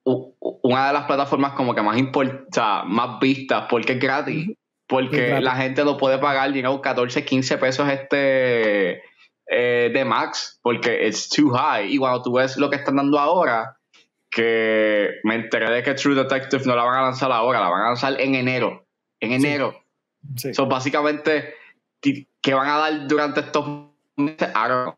una 0.04 0.88
de 0.88 0.94
las 0.94 1.06
plataformas 1.06 1.54
como 1.54 1.76
que 1.76 1.82
más 1.82 1.98
importa, 1.98 2.84
más 2.86 3.20
vistas, 3.20 3.66
porque 3.70 3.94
es 3.94 4.00
gratis. 4.00 4.50
Porque 4.88 5.40
la 5.42 5.56
gente 5.56 5.84
lo 5.86 5.98
puede 5.98 6.20
pagar, 6.20 6.52
digamos, 6.52 6.82
14, 6.82 7.24
15 7.24 7.58
pesos 7.58 7.90
este 7.90 9.02
eh, 9.48 9.92
de 9.94 10.06
max, 10.06 10.60
porque 10.62 11.08
es 11.08 11.30
too 11.30 11.50
high. 11.52 11.92
Y 11.92 11.98
cuando 11.98 12.22
tú 12.22 12.34
ves 12.34 12.58
lo 12.58 12.70
que 12.70 12.76
están 12.76 12.98
dando 12.98 13.18
ahora, 13.18 13.78
que 14.34 15.20
me 15.24 15.36
enteré 15.36 15.70
de 15.70 15.84
que 15.84 15.94
True 15.94 16.16
Detective 16.16 16.64
no 16.66 16.76
la 16.76 16.84
van 16.84 16.98
a 16.98 17.02
lanzar 17.04 17.32
ahora, 17.32 17.60
la 17.60 17.70
van 17.70 17.82
a 17.82 17.88
lanzar 17.88 18.20
en 18.20 18.36
enero. 18.36 18.86
En 19.20 19.32
enero. 19.32 19.76
Sí. 20.36 20.54
So, 20.54 20.66
básicamente, 20.66 21.54
¿qué 22.02 22.54
van 22.54 22.68
a 22.68 22.78
dar 22.78 23.08
durante 23.08 23.42
estos 23.42 23.66
meses? 24.18 24.50
I 24.50 24.92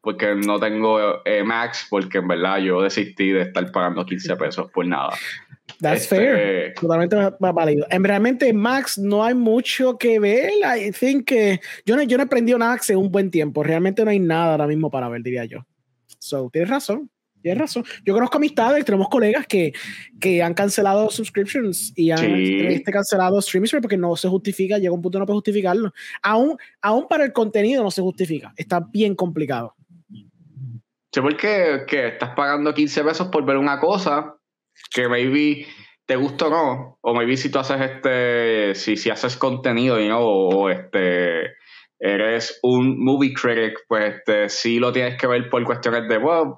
Porque 0.00 0.34
no 0.34 0.58
tengo 0.58 1.24
eh, 1.24 1.44
Max, 1.44 1.86
porque 1.88 2.18
en 2.18 2.28
verdad 2.28 2.58
yo 2.58 2.82
desistí 2.82 3.30
de 3.30 3.42
estar 3.42 3.70
pagando 3.70 4.04
15 4.04 4.36
pesos 4.36 4.70
por 4.72 4.84
nada. 4.86 5.10
That's 5.80 6.02
este, 6.02 6.16
fair. 6.16 6.74
Totalmente 6.74 7.16
válido. 7.38 7.86
En 7.88 8.02
realmente 8.02 8.52
Max 8.52 8.98
no 8.98 9.24
hay 9.24 9.34
mucho 9.34 9.96
que 9.96 10.18
ver. 10.18 10.50
I 10.64 10.90
think 10.90 11.26
que 11.26 11.60
yo 11.86 11.96
no, 11.96 12.02
yo 12.02 12.16
no 12.16 12.24
he 12.24 12.26
aprendido 12.26 12.58
nada 12.58 12.74
hace 12.74 12.96
un 12.96 13.10
buen 13.12 13.30
tiempo. 13.30 13.62
Realmente 13.62 14.04
no 14.04 14.10
hay 14.10 14.18
nada 14.18 14.52
ahora 14.52 14.66
mismo 14.66 14.90
para 14.90 15.08
ver, 15.08 15.22
diría 15.22 15.44
yo. 15.44 15.64
So, 16.18 16.50
tienes 16.52 16.70
razón. 16.70 17.10
Tienes 17.42 17.60
razón. 17.60 17.84
Yo 18.04 18.14
conozco 18.14 18.38
amistades, 18.38 18.84
tenemos 18.84 19.08
colegas 19.08 19.46
que, 19.46 19.72
que 20.20 20.42
han 20.42 20.54
cancelado 20.54 21.10
subscriptions 21.10 21.92
y 21.96 22.10
han 22.10 22.24
este, 22.24 22.92
cancelado 22.92 23.38
streaming 23.40 23.68
porque 23.80 23.96
no 23.96 24.16
se 24.16 24.28
justifica, 24.28 24.78
llega 24.78 24.92
un 24.92 25.02
punto 25.02 25.18
no 25.18 25.26
puede 25.26 25.36
justificarlo. 25.36 25.92
Aún, 26.22 26.56
aún 26.80 27.06
para 27.08 27.24
el 27.24 27.32
contenido 27.32 27.82
no 27.82 27.90
se 27.90 28.02
justifica. 28.02 28.52
Está 28.56 28.80
bien 28.92 29.14
complicado. 29.14 29.74
Sí, 31.14 31.20
porque 31.20 31.84
que 31.86 32.08
estás 32.08 32.30
pagando 32.34 32.72
15 32.72 33.04
pesos 33.04 33.28
por 33.28 33.44
ver 33.44 33.56
una 33.56 33.78
cosa 33.78 34.36
que 34.90 35.08
maybe 35.08 35.66
te 36.06 36.16
gusta 36.16 36.46
o 36.46 36.50
no, 36.50 36.98
o 37.00 37.14
maybe 37.14 37.36
si 37.36 37.50
tú 37.50 37.58
haces 37.58 37.80
este, 37.80 38.74
si, 38.74 38.96
si 38.96 39.10
haces 39.10 39.36
contenido 39.36 40.00
y 40.00 40.08
no, 40.08 40.20
o 40.20 40.70
este 40.70 41.52
eres 42.02 42.58
un 42.62 42.98
movie 42.98 43.32
critic, 43.32 43.78
pues 43.86 44.16
este, 44.16 44.48
sí 44.48 44.78
lo 44.80 44.92
tienes 44.92 45.16
que 45.16 45.28
ver 45.28 45.48
por 45.48 45.62
cuestiones 45.64 46.08
de, 46.08 46.18
well, 46.18 46.54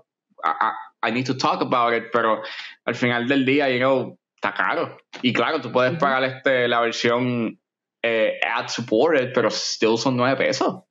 I, 1.03 1.11
need 1.11 1.27
to 1.27 1.35
talk 1.35 1.61
about 1.63 1.95
it, 1.95 2.11
pero 2.13 2.43
al 2.85 2.95
final 2.95 3.27
del 3.27 3.45
día, 3.45 3.69
you 3.71 3.79
know, 3.79 4.19
está 4.37 4.53
caro. 4.55 4.97
Y 5.23 5.33
claro, 5.33 5.61
tú 5.61 5.73
puedes 5.73 5.99
pagar 5.99 6.25
este, 6.25 6.69
la 6.69 6.81
versión 6.81 7.59
eh, 8.03 8.39
ad 8.43 8.69
supported, 8.69 9.33
pero 9.33 9.51
still 9.51 9.97
son 9.97 10.17
nueve 10.17 10.37
pesos. 10.37 10.83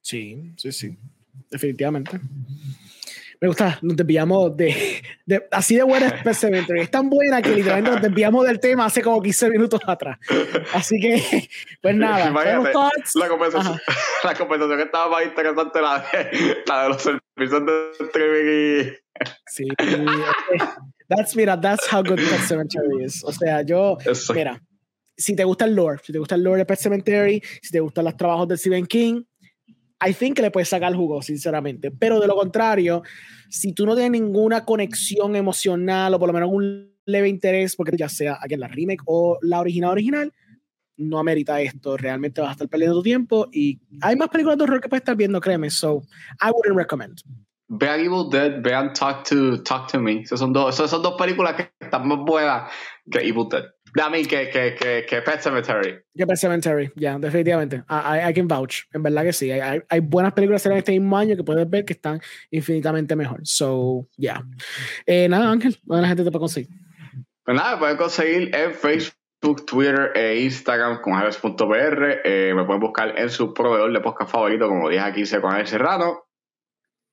Sí, 0.00 0.52
sí, 0.56 0.72
sí. 0.72 0.98
Definitivamente. 1.50 2.18
Me 3.42 3.48
gusta, 3.48 3.76
nos 3.82 3.96
desviamos 3.96 4.56
de, 4.56 5.02
de 5.26 5.48
así 5.50 5.74
de 5.74 5.82
buena 5.82 6.06
es 6.24 6.38
Cemetery. 6.38 6.80
Es 6.80 6.90
tan 6.92 7.10
buena 7.10 7.42
que 7.42 7.50
literalmente 7.50 7.90
nos 7.90 8.00
desviamos 8.00 8.46
del 8.46 8.60
tema 8.60 8.84
hace 8.84 9.02
como 9.02 9.20
15 9.20 9.50
minutos 9.50 9.80
atrás. 9.84 10.16
Así 10.72 11.00
que, 11.00 11.48
pues 11.82 11.96
nada. 11.96 12.30
la 12.30 13.28
conversación, 13.28 13.80
la 14.24 14.34
conversación 14.36 14.80
estaba 14.80 15.08
más 15.08 15.24
interesante 15.24 15.82
la 15.82 15.98
de, 15.98 16.62
la 16.66 16.82
de 16.84 16.88
los 16.90 17.02
servicios 17.02 17.66
de 17.66 18.06
streaming 18.06 18.92
Sí, 19.46 19.68
that's, 21.08 21.36
mira, 21.36 21.60
that's 21.60 21.86
how 21.92 22.02
good 22.02 22.18
Pet 22.18 22.40
Cemetery 22.46 23.04
is. 23.04 23.22
O 23.24 23.32
sea, 23.32 23.62
yo, 23.62 23.98
mira, 24.34 24.60
si 25.16 25.36
te 25.36 25.44
gusta 25.44 25.66
el 25.66 25.74
lore, 25.74 26.00
si 26.02 26.12
te 26.12 26.18
gusta 26.18 26.34
el 26.34 26.42
lore 26.42 26.58
de 26.58 26.66
Pet 26.66 26.78
Cemetery, 26.78 27.42
si 27.62 27.70
te 27.70 27.80
gustan 27.80 28.04
los 28.04 28.16
trabajos 28.16 28.48
de 28.48 28.56
Stephen 28.56 28.86
King, 28.86 29.22
I 30.04 30.12
think 30.14 30.36
que 30.36 30.42
le 30.42 30.50
puedes 30.50 30.68
sacar 30.68 30.90
el 30.90 30.96
jugo, 30.96 31.22
sinceramente. 31.22 31.90
Pero 31.90 32.18
de 32.18 32.26
lo 32.26 32.34
contrario, 32.34 33.02
si 33.48 33.72
tú 33.72 33.86
no 33.86 33.94
tienes 33.94 34.20
ninguna 34.20 34.64
conexión 34.64 35.36
emocional 35.36 36.14
o 36.14 36.18
por 36.18 36.28
lo 36.28 36.32
menos 36.32 36.50
un 36.50 36.92
leve 37.04 37.28
interés, 37.28 37.76
porque 37.76 37.96
ya 37.96 38.08
sea 38.08 38.38
aquí 38.40 38.54
en 38.54 38.60
la 38.60 38.68
remake 38.68 39.02
o 39.06 39.38
la 39.42 39.60
original 39.60 39.90
original, 39.90 40.32
no 40.96 41.18
amerita 41.18 41.60
esto, 41.60 41.96
realmente 41.96 42.40
vas 42.40 42.50
a 42.50 42.52
estar 42.52 42.68
perdiendo 42.68 42.96
tu 42.96 43.02
tiempo 43.02 43.48
y 43.52 43.80
hay 44.00 44.16
más 44.16 44.28
películas 44.28 44.58
de 44.58 44.64
horror 44.64 44.80
que 44.80 44.88
puedes 44.88 45.02
estar 45.02 45.16
viendo, 45.16 45.40
créeme, 45.40 45.70
so 45.70 46.02
I 46.40 46.50
wouldn't 46.50 46.76
recommend. 46.76 47.20
Vean 47.68 48.00
Evil 48.00 48.28
Dead, 48.30 48.62
vean 48.62 48.92
Talk 48.92 49.24
to, 49.28 49.62
Talk 49.62 49.90
to 49.90 50.00
Me. 50.00 50.20
Esas 50.20 50.40
son, 50.40 50.52
dos, 50.52 50.74
esas 50.74 50.90
son 50.90 51.02
dos 51.02 51.14
películas 51.18 51.54
que 51.54 51.70
están 51.80 52.06
más 52.06 52.18
buenas 52.18 52.70
que 53.10 53.20
Evil 53.20 53.48
Dead. 53.50 53.64
I 53.94 54.10
mean, 54.10 54.24
que, 54.24 54.48
que, 54.48 54.74
que, 54.74 55.04
que 55.06 55.20
Pet 55.20 55.40
Cemetery. 55.40 55.98
Que 56.16 56.26
Pet 56.26 56.36
Cemetery, 56.36 56.90
ya, 56.96 57.18
definitivamente. 57.18 57.84
I, 57.90 58.30
I, 58.30 58.32
can 58.32 58.48
vouch. 58.48 58.84
En 58.94 59.02
verdad 59.02 59.22
que 59.22 59.34
sí. 59.34 59.50
Hay, 59.50 59.82
hay 59.86 60.00
buenas 60.00 60.32
películas 60.32 60.64
en 60.64 60.72
este 60.72 60.92
mismo 60.92 61.16
año 61.16 61.36
que 61.36 61.44
puedes 61.44 61.68
ver 61.68 61.84
que 61.84 61.92
están 61.92 62.20
infinitamente 62.50 63.14
mejor. 63.16 63.40
So, 63.44 64.08
yeah. 64.16 64.42
Eh, 65.04 65.28
nada, 65.28 65.50
Ángel, 65.50 65.76
¿dónde 65.82 66.02
la 66.02 66.08
gente 66.08 66.24
te 66.24 66.30
puede 66.30 66.40
conseguir? 66.40 66.70
Pues 67.44 67.56
nada, 67.56 67.72
me 67.72 67.78
pueden 67.80 67.96
conseguir 67.98 68.54
en 68.54 68.72
Facebook, 68.72 69.66
Twitter 69.66 70.12
e 70.14 70.40
Instagram 70.40 71.02
con 71.02 71.12
Javes.pr. 71.12 72.20
Eh, 72.24 72.52
me 72.54 72.64
pueden 72.64 72.80
buscar 72.80 73.18
en 73.18 73.28
su 73.28 73.52
proveedor 73.52 73.92
de 73.92 74.00
podcast 74.00 74.30
favorito, 74.30 74.68
como 74.68 74.88
dije 74.88 75.02
aquí, 75.02 75.22
con 75.38 75.54
el 75.54 75.66
Serrano. 75.66 76.24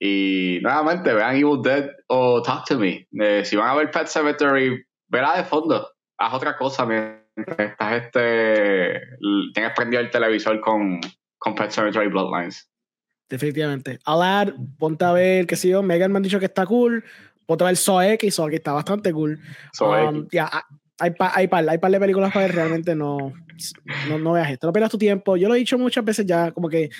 Y 0.00 0.58
nuevamente, 0.62 1.12
vean 1.12 1.36
Evil 1.36 1.60
Dead 1.62 1.90
o 2.08 2.42
Talk 2.42 2.64
to 2.66 2.78
Me. 2.78 3.06
Eh, 3.20 3.44
si 3.44 3.54
van 3.54 3.68
a 3.68 3.74
ver 3.74 3.90
Pet 3.90 4.06
Cemetery, 4.06 4.82
verá 5.08 5.36
de 5.36 5.44
fondo 5.44 5.86
haz 6.20 6.34
otra 6.34 6.56
cosa 6.56 6.86
mientras 6.86 7.58
estás 7.58 7.94
este, 7.94 9.00
tienes 9.54 9.72
prendido 9.74 10.02
el 10.02 10.10
televisor 10.10 10.60
con, 10.60 11.00
con 11.38 11.54
Pet 11.54 11.70
Cemetery 11.70 12.08
Bloodlines. 12.08 12.70
Definitivamente. 13.28 13.98
Alar, 14.04 14.54
ponte 14.78 15.04
a 15.04 15.12
ver, 15.12 15.46
qué 15.46 15.56
sé 15.56 15.68
yo, 15.68 15.82
Megan 15.82 16.12
me 16.12 16.18
han 16.18 16.22
dicho 16.22 16.38
que 16.38 16.46
está 16.46 16.66
cool, 16.66 17.04
ponte 17.46 17.64
a 17.64 17.68
ver 17.68 17.76
Soe, 17.76 18.18
que 18.18 18.30
Soe 18.30 18.50
que 18.50 18.56
está 18.56 18.72
bastante 18.72 19.12
cool. 19.12 19.40
Um, 19.80 20.28
ya, 20.30 20.50
hay, 20.98 21.12
par, 21.12 21.32
hay, 21.34 21.48
par, 21.48 21.66
hay 21.68 21.78
par 21.78 21.90
de 21.90 22.00
películas 22.00 22.32
para 22.32 22.46
ver, 22.46 22.54
realmente 22.54 22.94
no, 22.94 23.32
no, 24.08 24.18
no 24.18 24.32
veas 24.32 24.50
esto, 24.50 24.66
no 24.66 24.72
pierdas 24.72 24.90
tu 24.90 24.98
tiempo. 24.98 25.36
Yo 25.36 25.48
lo 25.48 25.54
he 25.54 25.58
dicho 25.58 25.78
muchas 25.78 26.04
veces 26.04 26.26
ya, 26.26 26.50
como 26.52 26.68
que 26.68 26.90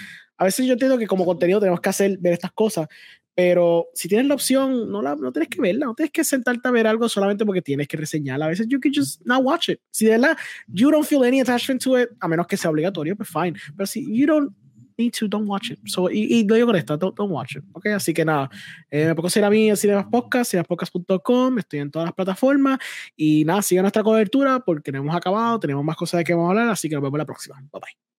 a 0.40 0.44
veces 0.44 0.64
yo 0.64 0.72
entiendo 0.72 0.96
que 0.96 1.06
como 1.06 1.26
contenido 1.26 1.60
tenemos 1.60 1.80
que 1.82 1.90
hacer, 1.90 2.16
ver 2.18 2.32
estas 2.32 2.50
cosas, 2.52 2.88
pero 3.34 3.88
si 3.92 4.08
tienes 4.08 4.26
la 4.26 4.34
opción, 4.34 4.90
no, 4.90 5.02
la, 5.02 5.14
no 5.14 5.30
tienes 5.32 5.50
que 5.50 5.60
verla, 5.60 5.84
no 5.84 5.94
tienes 5.94 6.10
que 6.10 6.24
sentarte 6.24 6.66
a 6.66 6.70
ver 6.70 6.86
algo 6.86 7.10
solamente 7.10 7.44
porque 7.44 7.60
tienes 7.60 7.86
que 7.86 7.98
reseñarla. 7.98 8.46
A 8.46 8.48
veces 8.48 8.66
you 8.66 8.80
can 8.80 8.90
just 8.94 9.20
not 9.26 9.44
watch 9.44 9.68
it. 9.68 9.78
Si 9.90 10.06
de 10.06 10.12
verdad 10.12 10.38
you 10.66 10.90
don't 10.90 11.06
feel 11.06 11.22
any 11.24 11.42
attachment 11.42 11.82
to 11.82 12.00
it, 12.00 12.08
a 12.20 12.26
menos 12.26 12.46
que 12.46 12.56
sea 12.56 12.70
obligatorio, 12.70 13.14
pues 13.14 13.28
fine. 13.28 13.52
Pero 13.76 13.86
si 13.86 14.02
you 14.10 14.26
don't 14.26 14.50
need 14.96 15.12
to, 15.12 15.28
don't 15.28 15.46
watch 15.46 15.70
it. 15.70 15.78
So, 15.84 16.10
y, 16.10 16.24
y 16.24 16.48
lo 16.48 16.54
digo 16.54 16.68
con 16.68 16.76
esto, 16.76 16.96
don't, 16.96 17.14
don't, 17.14 17.30
watch 17.30 17.56
it. 17.56 17.64
Ok, 17.72 17.88
así 17.88 18.14
que 18.14 18.24
nada, 18.24 18.48
eh, 18.90 19.08
me 19.08 19.14
puedo 19.14 19.28
seguir 19.28 19.44
a 19.44 19.50
mí 19.50 19.68
en 19.68 19.76
Cinemas 19.76 20.06
Podcast, 20.10 20.52
cinemaspodcast.com, 20.52 21.58
estoy 21.58 21.80
en 21.80 21.90
todas 21.90 22.06
las 22.06 22.14
plataformas. 22.14 22.78
Y 23.14 23.44
nada, 23.44 23.60
sigan 23.60 23.82
nuestra 23.82 24.02
cobertura 24.02 24.60
porque 24.60 24.90
no 24.90 25.00
hemos 25.00 25.14
acabado, 25.14 25.60
tenemos 25.60 25.84
más 25.84 25.96
cosas 25.96 26.18
de 26.18 26.24
que 26.24 26.32
vamos 26.32 26.48
a 26.48 26.50
hablar, 26.52 26.68
así 26.70 26.88
que 26.88 26.94
nos 26.94 27.02
vemos 27.04 27.18
la 27.18 27.26
próxima. 27.26 27.56
Bye 27.60 27.80
bye. 27.80 28.09